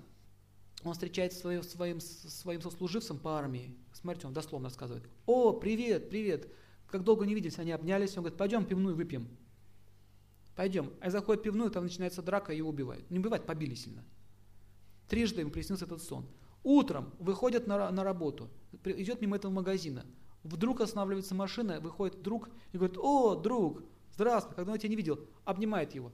[0.83, 3.73] он встречается своим, своим, своим сослуживцем по армии.
[3.93, 5.05] Смотрите, он дословно рассказывает.
[5.25, 6.49] О, привет, привет.
[6.87, 8.17] Как долго не виделись, они обнялись.
[8.17, 9.29] Он говорит, пойдем пивную выпьем.
[10.53, 10.91] Пойдем.
[10.99, 13.09] А заходит пивную, там начинается драка, его убивают.
[13.09, 14.03] Не убивают, побили сильно.
[15.07, 16.27] Трижды ему приснился этот сон.
[16.63, 18.49] Утром выходят на, на работу,
[18.83, 20.05] идет мимо этого магазина.
[20.43, 23.83] Вдруг останавливается машина, выходит друг и говорит, о, друг,
[24.13, 26.11] здравствуй, когда я тебя не видел, обнимает его.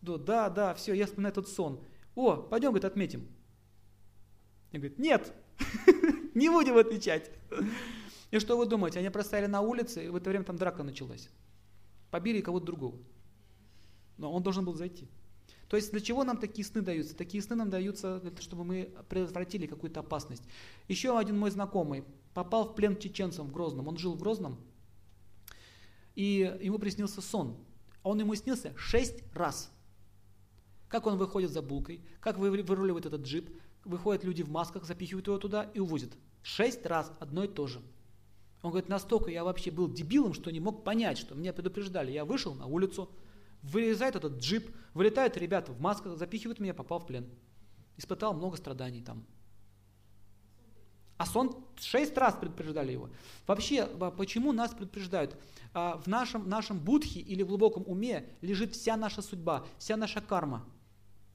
[0.00, 1.80] Да, да, все, я вспоминаю этот сон.
[2.14, 3.28] О, пойдем, говорит, отметим.
[4.72, 5.32] Я говорит, нет,
[6.34, 7.30] не будем отвечать.
[8.30, 11.28] И что вы думаете, они простояли на улице, и в это время там драка началась.
[12.10, 12.98] Побили кого-то другого.
[14.16, 15.08] Но он должен был зайти.
[15.72, 17.16] То есть для чего нам такие сны даются?
[17.16, 20.42] Такие сны нам даются, для того, чтобы мы предотвратили какую-то опасность.
[20.86, 22.04] Еще один мой знакомый
[22.34, 23.88] попал в плен чеченцам в Грозном.
[23.88, 24.58] Он жил в Грозном,
[26.14, 27.56] и ему приснился сон.
[28.02, 29.72] Он ему снился шесть раз.
[30.88, 33.48] Как он выходит за булкой, как выруливает этот джип,
[33.86, 36.10] выходят люди в масках, запихивают его туда и увозят.
[36.42, 37.80] Шесть раз одно и то же.
[38.60, 42.12] Он говорит, настолько я вообще был дебилом, что не мог понять, что меня предупреждали.
[42.12, 43.08] Я вышел на улицу,
[43.62, 47.28] Вылезает этот джип, вылетают ребята в масках, запихивают меня, попал в плен.
[47.96, 49.24] Испытал много страданий там.
[51.16, 53.08] А сон шесть раз предупреждали его.
[53.46, 53.86] Вообще,
[54.16, 55.36] почему нас предупреждают?
[55.72, 60.20] А, в нашем, нашем будхе или в глубоком уме лежит вся наша судьба, вся наша
[60.20, 60.64] карма.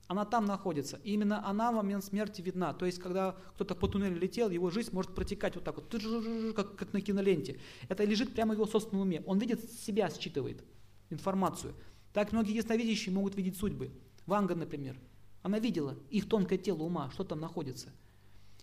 [0.07, 0.99] Она там находится.
[1.03, 2.73] И именно она в момент смерти видна.
[2.73, 6.75] То есть, когда кто-то по туннелю летел, его жизнь может протекать вот так вот, как,
[6.75, 7.59] как на киноленте.
[7.87, 9.23] Это лежит прямо в его собственном уме.
[9.25, 10.63] Он видит себя, считывает
[11.09, 11.73] информацию.
[12.17, 13.91] Так многие ясновидящие могут видеть судьбы.
[14.25, 14.97] Ванга, например,
[15.43, 17.89] она видела их тонкое тело ума, что там находится.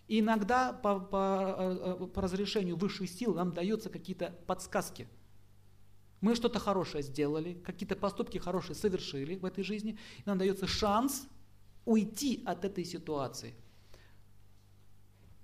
[0.09, 5.07] И иногда по, по, э, э, по разрешению высших сил нам даются какие-то подсказки.
[6.21, 11.29] Мы что-то хорошее сделали, какие-то поступки хорошие совершили в этой жизни, и нам дается шанс
[11.85, 13.55] уйти от этой ситуации.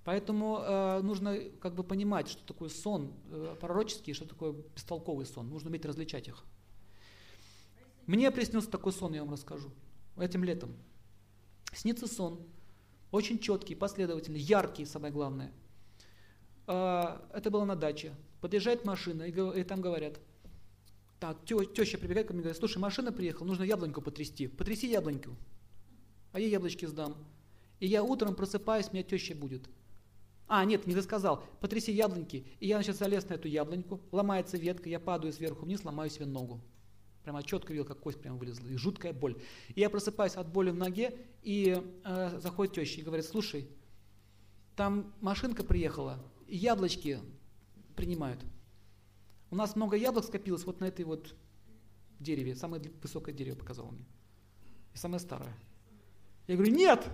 [0.03, 5.49] Поэтому э, нужно как бы понимать, что такое сон э, пророческий, что такое бестолковый сон.
[5.49, 6.45] Нужно уметь различать их.
[8.07, 9.70] Мне приснился такой сон, я вам расскажу,
[10.16, 10.74] этим летом.
[11.72, 12.40] Снится сон,
[13.11, 15.53] очень четкий, последовательный, яркий, самое главное.
[16.66, 18.14] А, это было на даче.
[18.40, 20.18] Подъезжает машина, и, там говорят,
[21.18, 24.48] так, теща прибегает ко мне и говорит, слушай, машина приехала, нужно яблоньку потрясти.
[24.48, 25.36] Потряси яблоньку,
[26.32, 27.16] а я яблочки сдам.
[27.80, 29.68] И я утром просыпаюсь, меня теща будет.
[30.46, 31.44] А, нет, не досказал.
[31.61, 32.44] Потряси яблоньки.
[32.59, 36.26] И я, значит, залез на эту яблоньку, ломается ветка, я падаю сверху вниз, ломаю себе
[36.26, 36.61] ногу.
[37.25, 39.41] Прямо четко видел, как кость прямо вылезла, и жуткая боль.
[39.75, 43.69] И я просыпаюсь от боли в ноге, и э, заходит теща и говорит, слушай,
[44.74, 47.20] там машинка приехала, и яблочки
[47.94, 48.40] принимают.
[49.51, 51.35] У нас много яблок скопилось вот на этой вот
[52.19, 54.07] дереве, самое высокое дерево показало мне.
[54.94, 55.55] И самое старое.
[56.47, 57.07] Я говорю, нет,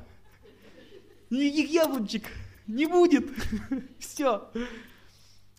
[1.30, 2.30] никаких яблочек
[2.66, 3.28] не будет.
[3.98, 4.51] Все.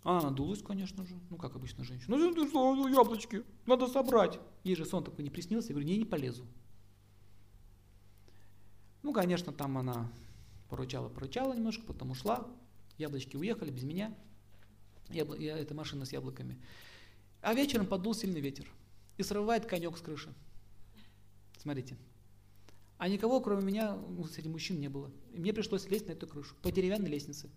[0.09, 1.19] А надулась, конечно же.
[1.29, 2.15] Ну, как обычно женщина.
[2.15, 4.39] Ну, что, ну, яблочки, надо собрать.
[4.63, 5.67] Ей же сон такой не приснился.
[5.67, 6.45] Я говорю, не, не полезу.
[9.03, 10.09] Ну, конечно, там она
[10.69, 12.47] поручала, поручала немножко, потом ушла.
[12.97, 14.15] Яблочки уехали без меня.
[15.09, 15.34] Ябл...
[15.34, 16.57] Я, эта машина с яблоками.
[17.41, 18.71] А вечером подул сильный ветер.
[19.17, 20.34] И срывает конек с крыши.
[21.57, 21.97] Смотрите.
[22.97, 25.11] А никого, кроме меня, ну, среди мужчин не было.
[25.34, 26.55] И мне пришлось лезть на эту крышу.
[26.61, 27.49] По деревянной лестнице.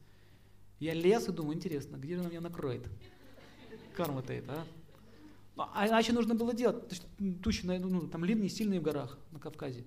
[0.81, 2.89] Я лез и думаю, интересно, где же она меня накроет?
[3.95, 4.65] Карма-то это,
[5.57, 5.71] а?
[5.75, 7.03] А иначе нужно было делать.
[7.43, 9.85] Тучи, ну, там ливни сильные в горах на Кавказе.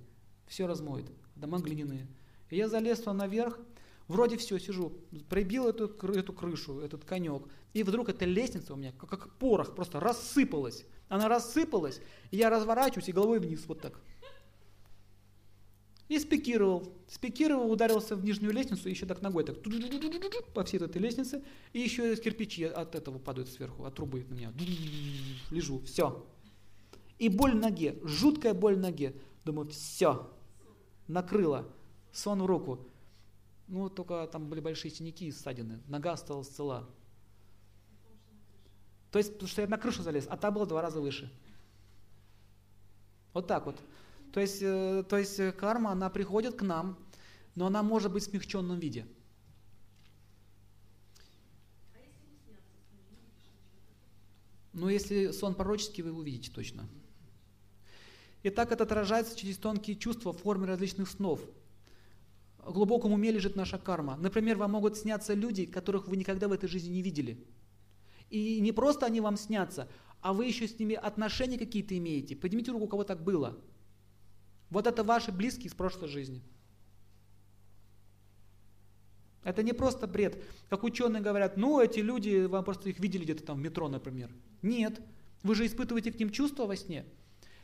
[0.48, 1.06] Все размоет.
[1.36, 2.08] Дома глиняные.
[2.52, 3.60] И я залез туда наверх,
[4.08, 4.94] вроде все, сижу,
[5.30, 7.44] пробил эту, эту крышу, этот конек,
[7.74, 10.86] и вдруг эта лестница у меня, как, как порох, просто рассыпалась.
[11.10, 14.00] Она рассыпалась, и я разворачиваюсь и головой вниз, вот так.
[16.10, 16.94] И спикировал.
[17.08, 19.58] Спикировал, ударился в нижнюю лестницу, еще так ногой так
[20.54, 21.44] по всей этой лестнице.
[21.72, 24.54] И еще кирпичи от этого падают сверху, от трубы на меня.
[25.50, 26.26] Лежу, все.
[27.20, 29.16] И боль в ноге, жуткая боль в ноге.
[29.46, 30.30] Думаю, все,
[31.08, 31.68] накрыло.
[32.12, 32.88] Сон в руку.
[33.68, 35.82] Ну, только там были большие синяки и ссадины.
[35.88, 36.88] Нога осталась цела.
[39.12, 41.32] То есть, потому что я на крышу залез, а та была в два раза выше.
[43.34, 43.80] Вот так вот.
[44.34, 46.98] То есть, э, то есть э, карма, она приходит к нам,
[47.54, 49.06] но она может быть в смягченном виде.
[54.74, 56.90] Ну, если сон пророческий, вы увидите точно.
[58.42, 61.40] Итак, это отражается через тонкие чувства в форме различных снов.
[62.58, 64.18] В глубоком уме лежит наша карма.
[64.18, 67.46] Например, вам могут сняться люди, которых вы никогда в этой жизни не видели.
[68.32, 69.88] И не просто они вам снятся,
[70.22, 72.36] а вы еще с ними отношения какие-то имеете.
[72.36, 73.62] Поднимите руку, у кого так было.
[74.74, 76.42] Вот это ваши близкие из прошлой жизни.
[79.44, 80.44] Это не просто бред.
[80.68, 84.32] Как ученые говорят, ну эти люди, вам просто их видели где-то там в метро, например.
[84.64, 85.00] Нет.
[85.44, 87.06] Вы же испытываете к ним чувства во сне.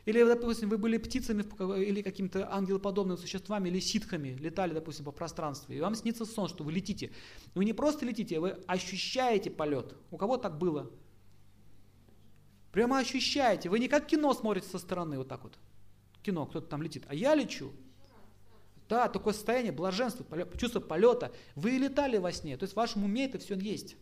[0.05, 1.43] Или, допустим, вы были птицами
[1.81, 6.63] или какими-то ангелоподобными существами, или ситхами, летали, допустим, по пространству, и вам снится сон, что
[6.63, 7.11] вы летите.
[7.55, 9.95] Вы не просто летите, вы ощущаете полет.
[10.11, 10.91] У кого так было?
[12.71, 13.69] Прямо ощущаете.
[13.69, 15.57] Вы не как кино смотрите со стороны, вот так вот.
[16.23, 17.05] Кино, кто-то там летит.
[17.07, 17.71] А я лечу.
[18.89, 20.25] Да, такое состояние блаженства,
[20.57, 21.31] чувство полета.
[21.55, 23.95] Вы летали во сне, то есть в вашем уме это все есть.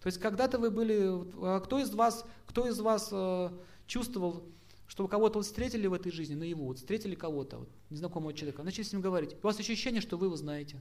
[0.00, 1.00] То есть когда-то вы были,
[1.42, 3.50] а кто из вас, кто из вас э,
[3.86, 4.44] чувствовал,
[4.86, 8.62] что вы кого-то вот встретили в этой жизни наяву, вот встретили кого-то, вот, незнакомого человека,
[8.62, 10.80] начали с ним говорить, у вас ощущение, что вы его знаете.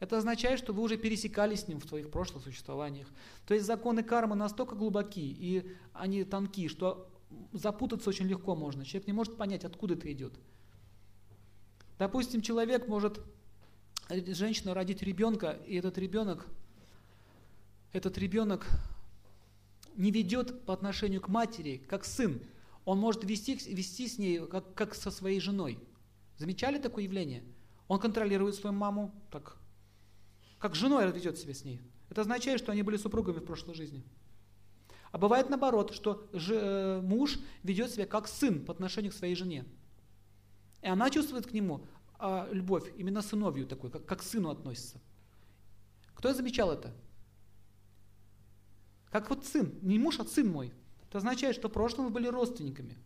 [0.00, 3.08] Это означает, что вы уже пересекались с ним в своих прошлых существованиях.
[3.46, 7.10] То есть законы кармы настолько глубоки и они тонкие, что
[7.52, 8.84] запутаться очень легко можно.
[8.84, 10.38] Человек не может понять, откуда это идет.
[11.98, 13.20] Допустим, человек может,
[14.08, 16.46] женщина родить ребенка, и этот ребенок,
[17.92, 18.66] этот ребенок
[19.96, 22.40] не ведет по отношению к матери, как сын.
[22.84, 25.78] Он может вести, вести с ней, как, как со своей женой.
[26.36, 27.42] Замечали такое явление?
[27.88, 29.56] Он контролирует свою маму, так,
[30.58, 31.80] как женой ведет себя с ней.
[32.10, 34.04] Это означает, что они были супругами в прошлой жизни.
[35.10, 39.34] А бывает наоборот, что же, э, муж ведет себя как сын по отношению к своей
[39.34, 39.64] жене.
[40.82, 41.84] И она чувствует к нему
[42.18, 45.00] а, любовь, именно сыновью такой, как, как к сыну относится.
[46.14, 46.92] Кто замечал это?
[49.10, 50.72] Как вот сын, не муж, а сын мой.
[51.08, 52.98] Это означает, что в прошлом вы были родственниками.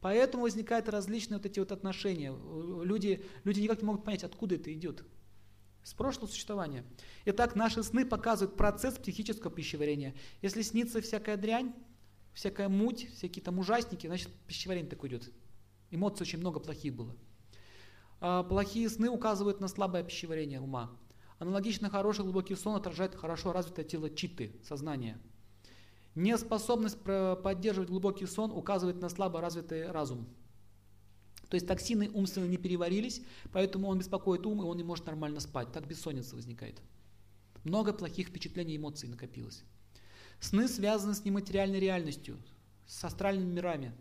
[0.00, 2.34] Поэтому возникают различные вот эти вот отношения.
[2.82, 5.04] Люди, люди никак не могут понять, откуда это идет
[5.84, 6.84] с прошлого существования.
[7.26, 10.14] Итак, наши сны показывают процесс психического пищеварения.
[10.42, 11.72] Если снится всякая дрянь,
[12.32, 15.30] всякая муть, всякие там ужасники, значит пищеварение такое идет.
[15.90, 17.14] Эмоций очень много плохих было.
[18.20, 20.90] А плохие сны указывают на слабое пищеварение ума.
[21.38, 25.20] Аналогично хороший глубокий сон отражает хорошо развитое тело читы, сознание.
[26.14, 30.26] Неспособность поддерживать глубокий сон указывает на слабо развитый разум.
[31.54, 33.22] То есть токсины умственно не переварились,
[33.52, 35.70] поэтому он беспокоит ум, и он не может нормально спать.
[35.70, 36.82] Так бессонница возникает.
[37.62, 39.62] Много плохих впечатлений и эмоций накопилось.
[40.40, 42.38] Сны связаны с нематериальной реальностью,
[42.88, 43.92] с астральными мирами.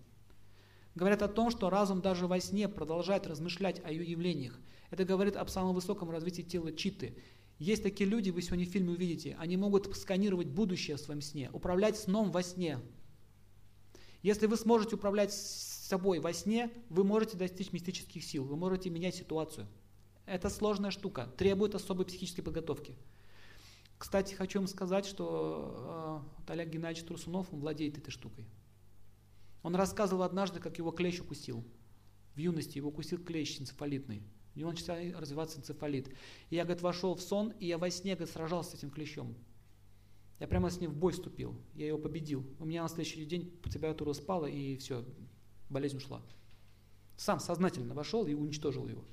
[0.95, 4.59] Говорят о том, что разум даже во сне продолжает размышлять о ее явлениях.
[4.89, 7.15] Это говорит об самом высоком развитии тела читы.
[7.59, 11.51] Есть такие люди, вы сегодня в фильме увидите, они могут сканировать будущее в своем сне,
[11.53, 12.79] управлять сном во сне.
[14.23, 15.33] Если вы сможете управлять
[15.83, 19.67] собой во сне, вы можете достичь мистических сил, вы можете менять ситуацию.
[20.25, 22.95] Это сложная штука, требует особой психической подготовки.
[23.97, 28.45] Кстати, хочу вам сказать, что э, Олег Геннадьевич Трусунов, он владеет этой штукой.
[29.61, 31.63] Он рассказывал однажды, как его клещ укусил.
[32.35, 34.23] В юности его укусил клещ энцефалитный.
[34.55, 36.09] У него начал развиваться энцефалит.
[36.49, 39.35] И я, говорит, вошел в сон, и я во сне, говорит, сражался с этим клещом.
[40.39, 41.55] Я прямо с ним в бой вступил.
[41.73, 42.45] Я его победил.
[42.59, 45.05] У меня на следующий день температура спала, и все,
[45.73, 46.21] болезнь ушла.
[47.17, 49.03] Сам сознательно вошел и уничтожил его.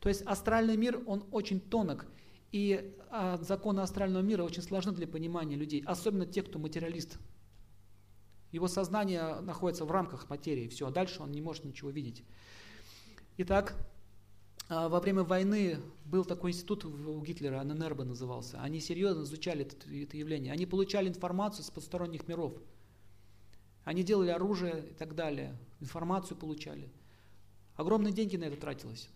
[0.00, 2.06] То есть астральный мир, он очень тонок,
[2.50, 7.18] и а, законы астрального мира очень сложны для понимания людей, особенно тех, кто материалист.
[8.52, 12.24] Его сознание находится в рамках материи, все, а дальше он не может ничего видеть.
[13.36, 13.74] Итак,
[14.68, 18.60] а, во время войны был такой институт у Гитлера, ННРБ назывался.
[18.60, 20.52] Они серьезно изучали это, это явление.
[20.52, 22.54] Они получали информацию с посторонних миров.
[23.84, 26.88] Они делали оружие и так далее, информацию получали.
[27.76, 29.08] Огромные деньги на это тратилось.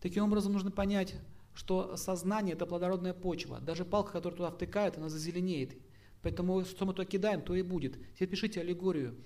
[0.00, 1.14] Таким образом, нужно понять,
[1.54, 3.60] что сознание– это плодородная почва.
[3.60, 5.76] Даже палка, которая туда втыкает, она зазеленеет.
[6.22, 7.98] Поэтому, что мы туда кидаем, то и будет.
[8.14, 9.16] Теперь пишите аллегорию,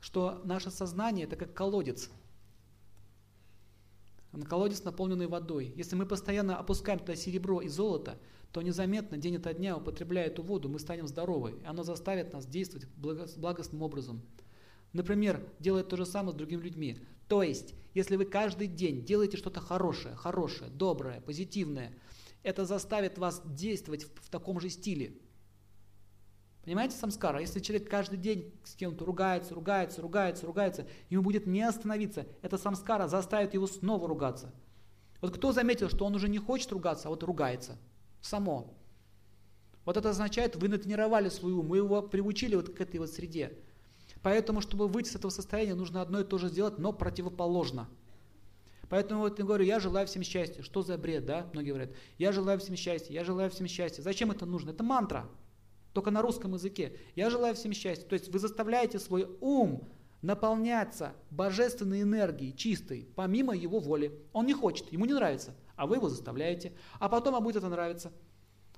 [0.00, 2.10] что наше сознание– это как колодец.
[4.32, 5.72] На колодец, наполненный водой.
[5.76, 8.18] Если мы постоянно опускаем туда серебро и золото,
[8.52, 11.58] то незаметно день ото дня, употребляя эту воду, мы станем здоровы.
[11.62, 14.22] И оно заставит нас действовать благостным образом.
[14.94, 16.98] Например, делать то же самое с другими людьми.
[17.28, 21.92] То есть, если вы каждый день делаете что-то хорошее, хорошее, доброе, позитивное,
[22.44, 25.18] это заставит вас действовать в, в таком же стиле.
[26.62, 27.40] Понимаете, самскара?
[27.40, 32.26] Если человек каждый день с кем-то ругается, ругается, ругается, ругается, ему будет не остановиться.
[32.40, 34.54] Это самскара заставит его снова ругаться.
[35.20, 37.78] Вот кто заметил, что он уже не хочет ругаться, а вот ругается.
[38.20, 38.72] Само.
[39.84, 43.58] Вот это означает, вы натренировали свой ум, мы его приучили вот к этой вот среде.
[44.24, 47.90] Поэтому, чтобы выйти с этого состояния, нужно одно и то же сделать, но противоположно.
[48.88, 50.62] Поэтому вот я говорю, я желаю всем счастья.
[50.62, 51.46] Что за бред, да?
[51.52, 54.00] Многие говорят, я желаю всем счастья, я желаю всем счастья.
[54.00, 54.70] Зачем это нужно?
[54.70, 55.28] Это мантра
[55.92, 56.96] только на русском языке.
[57.14, 58.06] Я желаю всем счастья.
[58.06, 59.90] То есть вы заставляете свой ум
[60.22, 64.18] наполняться божественной энергией, чистой, помимо его воли.
[64.32, 66.72] Он не хочет, ему не нравится, а вы его заставляете.
[66.98, 68.10] А потом вам будет это нравиться.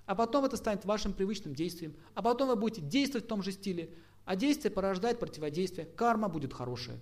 [0.06, 1.94] А потом это станет вашим привычным действием.
[2.14, 3.90] А потом вы будете действовать в том же стиле.
[4.26, 5.86] А действие порождает противодействие.
[5.86, 7.00] Карма будет хорошая.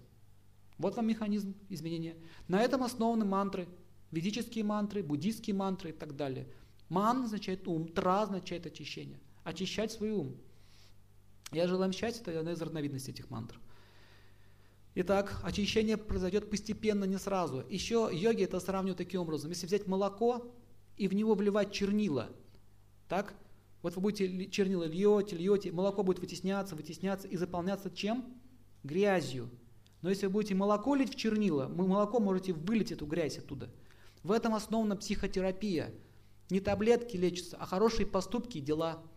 [0.79, 2.15] Вот вам механизм изменения.
[2.47, 3.67] На этом основаны мантры.
[4.13, 6.47] Ведические мантры, буддийские мантры и так далее.
[6.89, 10.37] Ман означает ум, тра означает очищение очищать свой ум.
[11.53, 13.61] Я желаю счастья, это одна из разновидностей этих мантр.
[14.97, 17.65] Итак, очищение произойдет постепенно, не сразу.
[17.69, 19.51] Еще йоги это сравнивают таким образом.
[19.51, 20.53] Если взять молоко
[20.97, 22.31] и в него вливать чернила,
[23.09, 23.35] так,
[23.85, 28.25] вот вы будете чернила льете, льете, молоко будет вытесняться, вытесняться и заполняться чем?
[28.83, 29.49] Грязью.
[30.03, 33.71] Но если вы будете молоко лить в чернила, вы молоко можете вылить эту грязь оттуда.
[34.23, 35.95] В этом основана психотерапия.
[36.51, 39.03] Не таблетки лечатся, а хорошие поступки и дела–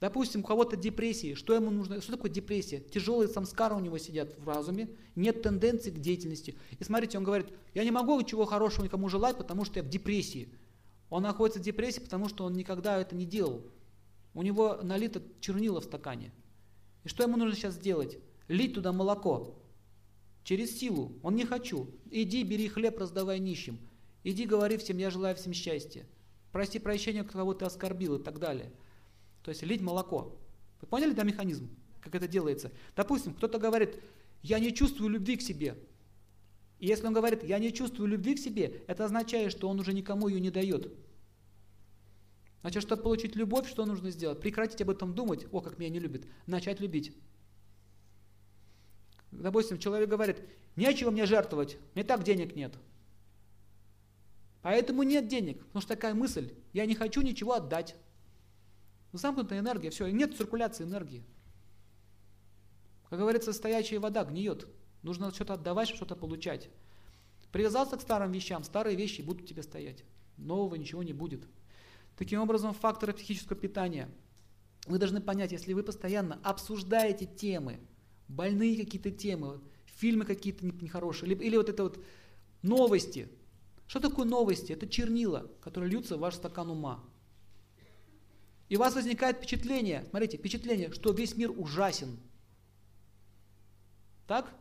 [0.00, 2.80] Допустим, у кого-то депрессии, что ему нужно, что такое депрессия?
[2.80, 6.56] Тяжелые самскары у него сидят в разуме, нет тенденции к деятельности.
[6.78, 9.90] И смотрите, он говорит, я не могу ничего хорошего никому желать, потому что я в
[9.90, 10.48] депрессии.
[11.10, 13.62] Он находится в депрессии, потому что он никогда это не делал.
[14.32, 16.32] У него налито чернила в стакане.
[17.02, 18.18] И что ему нужно сейчас сделать?
[18.48, 19.58] Лить туда молоко.
[20.44, 21.18] Через силу.
[21.22, 21.90] Он не хочу.
[22.10, 23.78] Иди, бери хлеб, раздавай нищим.
[24.22, 26.06] Иди, говори всем, я желаю всем счастья.
[26.52, 28.72] Прости прощения, кого ты оскорбил и так далее.
[29.42, 30.36] То есть лить молоко.
[30.80, 31.70] Вы поняли, да, механизм,
[32.00, 32.70] как это делается?
[32.94, 33.96] Допустим, кто-то говорит,
[34.42, 35.76] я не чувствую любви к себе.
[36.80, 39.92] И если он говорит, я не чувствую любви к себе, это означает, что он уже
[39.92, 40.90] никому ее не дает.
[42.62, 44.40] Значит, чтобы получить любовь, что нужно сделать?
[44.40, 47.14] Прекратить об этом думать, о, как меня не любит, начать любить.
[49.30, 50.42] Допустим, человек говорит,
[50.74, 52.74] нечего мне жертвовать, мне так денег нет.
[54.62, 57.94] Поэтому нет денег, потому что такая мысль, я не хочу ничего отдать.
[59.12, 61.24] Замкнутая энергия, все, нет циркуляции энергии.
[63.10, 64.66] Как говорится, стоячая вода гниет.
[65.02, 66.68] Нужно что-то отдавать, что-то получать.
[67.52, 70.04] Привязался к старым вещам, старые вещи будут тебе стоять.
[70.36, 71.46] Нового ничего не будет.
[72.16, 74.08] Таким образом, факторы психического питания.
[74.86, 77.80] Вы должны понять, если вы постоянно обсуждаете темы,
[78.28, 81.98] больные какие-то темы, фильмы какие-то нехорошие, или, или вот это вот
[82.62, 83.28] новости.
[83.86, 84.72] Что такое новости?
[84.72, 87.02] Это чернила, которые льются в ваш стакан ума.
[88.68, 92.18] И у вас возникает впечатление, смотрите, впечатление, что весь мир ужасен.
[94.28, 94.54] Так?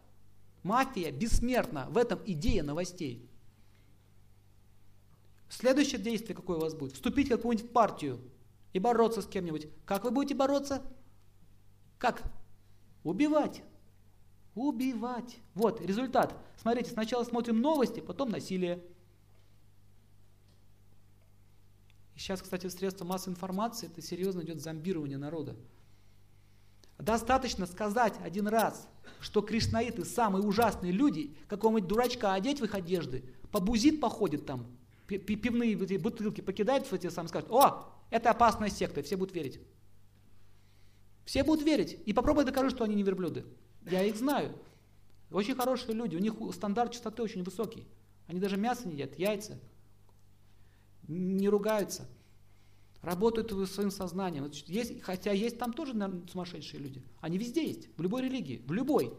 [0.63, 1.87] Мафия бессмертна.
[1.89, 3.29] В этом идея новостей.
[5.49, 6.93] Следующее действие какое у вас будет?
[6.93, 8.19] Вступить в какую-нибудь партию
[8.73, 9.67] и бороться с кем-нибудь.
[9.85, 10.83] Как вы будете бороться?
[11.97, 12.21] Как?
[13.03, 13.63] Убивать.
[14.55, 15.37] Убивать.
[15.55, 16.35] Вот результат.
[16.57, 18.83] Смотрите, сначала смотрим новости, потом насилие.
[22.15, 25.55] Сейчас, кстати, средства массовой информации, это серьезно идет зомбирование народа.
[26.99, 28.87] Достаточно сказать один раз,
[29.21, 34.67] что кришнаиты самые ужасные люди, какого-нибудь дурачка одеть в их одежды, побузит походит там,
[35.07, 39.61] пивные бутылки покидает в эти сам скажет, о, это опасная секта, все будут верить.
[41.23, 41.97] Все будут верить.
[42.05, 43.45] И попробуй докажи, что они не верблюды.
[43.89, 44.53] Я их знаю.
[45.31, 47.87] Очень хорошие люди, у них стандарт чистоты очень высокий.
[48.27, 49.57] Они даже мясо не едят, яйца,
[51.07, 52.07] не ругаются,
[53.01, 54.49] работают своим сознанием.
[54.65, 57.01] Есть, хотя есть там тоже наверное, сумасшедшие люди.
[57.21, 59.13] Они везде есть, в любой религии, в любой.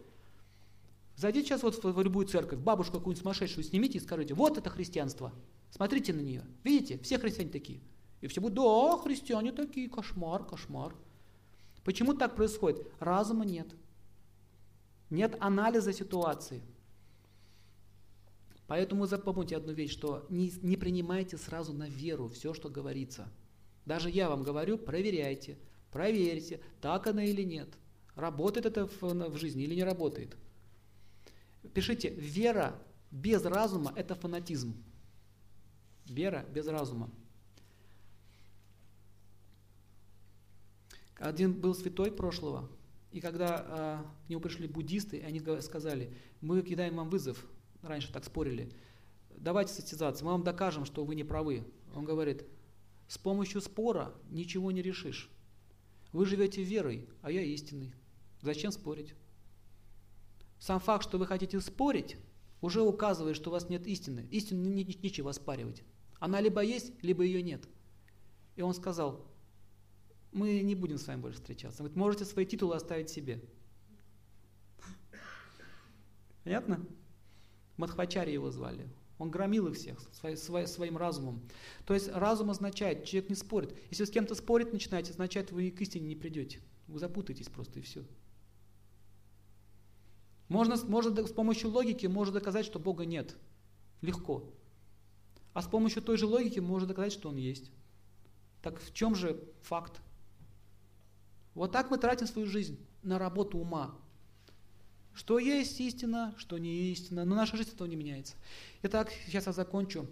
[1.16, 5.32] Зайдите сейчас вот в, любую церковь, бабушку какую-нибудь сумасшедшую снимите и скажите, вот это христианство.
[5.70, 6.44] Смотрите на нее.
[6.64, 7.80] Видите, все христиане такие.
[8.20, 10.94] И все будут, да, христиане такие, кошмар, кошмар.
[11.84, 12.86] Почему так происходит?
[12.98, 13.68] Разума нет.
[15.08, 16.62] Нет анализа ситуации.
[18.66, 23.28] Поэтому запомните одну вещь, что не, не принимайте сразу на веру все, что говорится.
[23.86, 25.58] Даже я вам говорю, проверяйте,
[25.90, 27.68] проверьте, так оно или нет.
[28.14, 30.36] Работает это в, в жизни или не работает.
[31.74, 32.76] Пишите, вера
[33.10, 34.74] без разума– это фанатизм.
[36.06, 37.10] Вера без разума.
[41.16, 42.68] Один был святой прошлого,
[43.12, 47.44] и когда э, к нему пришли буддисты, они сказали, мы кидаем вам вызов,
[47.82, 48.72] раньше так спорили,
[49.36, 51.64] давайте состязаться, мы вам докажем, что вы не правы.
[51.94, 52.44] Он говорит,
[53.10, 55.28] с помощью спора ничего не решишь.
[56.12, 57.92] Вы живете верой, а я истинный.
[58.40, 59.14] Зачем спорить?
[60.60, 62.18] Сам факт, что вы хотите спорить,
[62.60, 64.28] уже указывает, что у вас нет истины.
[64.30, 65.82] Истину нечего оспаривать.
[66.20, 67.66] Она либо есть, либо ее нет.
[68.54, 69.26] И он сказал,
[70.30, 71.82] мы не будем с вами больше встречаться.
[71.82, 73.42] Вы можете свои титулы оставить себе.
[76.44, 76.86] Понятно?
[77.76, 78.88] Мадхвачари его звали.
[79.20, 80.00] Он громил их всех
[80.38, 81.42] своим, разумом.
[81.84, 83.76] То есть разум означает, человек не спорит.
[83.90, 86.62] Если вы с кем-то спорить начинаете, означает, вы к истине не придете.
[86.88, 88.02] Вы запутаетесь просто и все.
[90.48, 93.36] Можно, можно с помощью логики можно доказать, что Бога нет.
[94.00, 94.50] Легко.
[95.52, 97.70] А с помощью той же логики можно доказать, что Он есть.
[98.62, 100.00] Так в чем же факт?
[101.52, 103.94] Вот так мы тратим свою жизнь на работу ума.
[105.14, 107.24] Что есть истина, что не истина.
[107.24, 108.34] Но наша жизнь этого не меняется.
[108.82, 110.06] Итак, сейчас я закончу.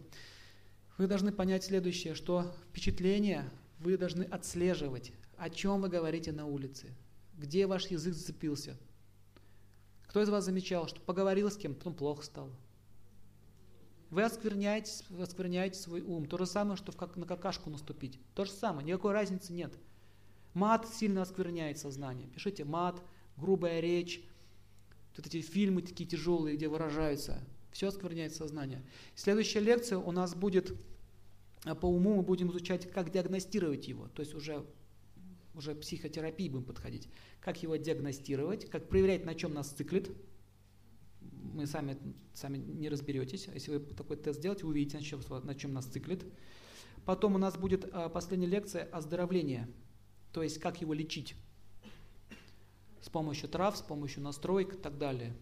[0.96, 3.48] Вы должны понять следующее, что впечатление
[3.78, 6.88] вы должны отслеживать, о чем вы говорите на улице,
[7.36, 8.76] где ваш язык зацепился.
[10.08, 12.50] Кто из вас замечал, что поговорил с кем, потом плохо стало?
[14.10, 16.26] Вы оскверняете, оскверняете свой ум.
[16.26, 18.18] То же самое, что в как, на какашку наступить.
[18.34, 19.72] То же самое, никакой разницы нет.
[20.54, 22.26] Мат сильно оскверняет сознание.
[22.28, 23.00] Пишите мат,
[23.36, 24.24] грубая речь,
[25.18, 27.42] вот эти фильмы такие тяжелые, где выражаются.
[27.72, 28.82] Все оскверняет сознание.
[29.14, 30.74] Следующая лекция у нас будет
[31.64, 34.08] а, по уму, мы будем изучать, как диагностировать его.
[34.08, 34.64] То есть уже,
[35.54, 37.08] уже психотерапии будем подходить.
[37.40, 40.10] Как его диагностировать, как проверять, на чем нас циклит.
[41.52, 41.98] Мы сами,
[42.32, 43.48] сами не разберетесь.
[43.52, 46.24] Если вы такой тест сделаете, увидите, на чем, на чем нас циклит.
[47.04, 49.68] Потом у нас будет а, последняя лекция оздоровления.
[50.32, 51.34] То есть как его лечить
[53.00, 55.34] с помощью трав, с помощью настроек и так далее.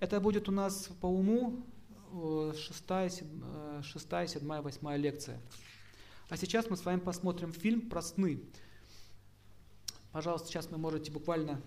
[0.00, 1.64] Это будет у нас по уму
[2.12, 5.40] э, шестая, э, шестая, седьмая, восьмая лекция.
[6.28, 8.40] А сейчас мы с вами посмотрим фильм про сны.
[10.12, 11.60] Пожалуйста, сейчас вы можете буквально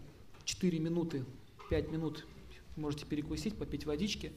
[0.45, 1.25] 4 минуты,
[1.69, 2.25] 5 минут
[2.77, 4.31] можете перекусить, попить водички.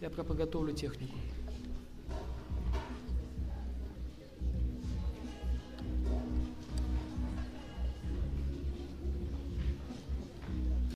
[0.00, 1.14] Я пока подготовлю технику.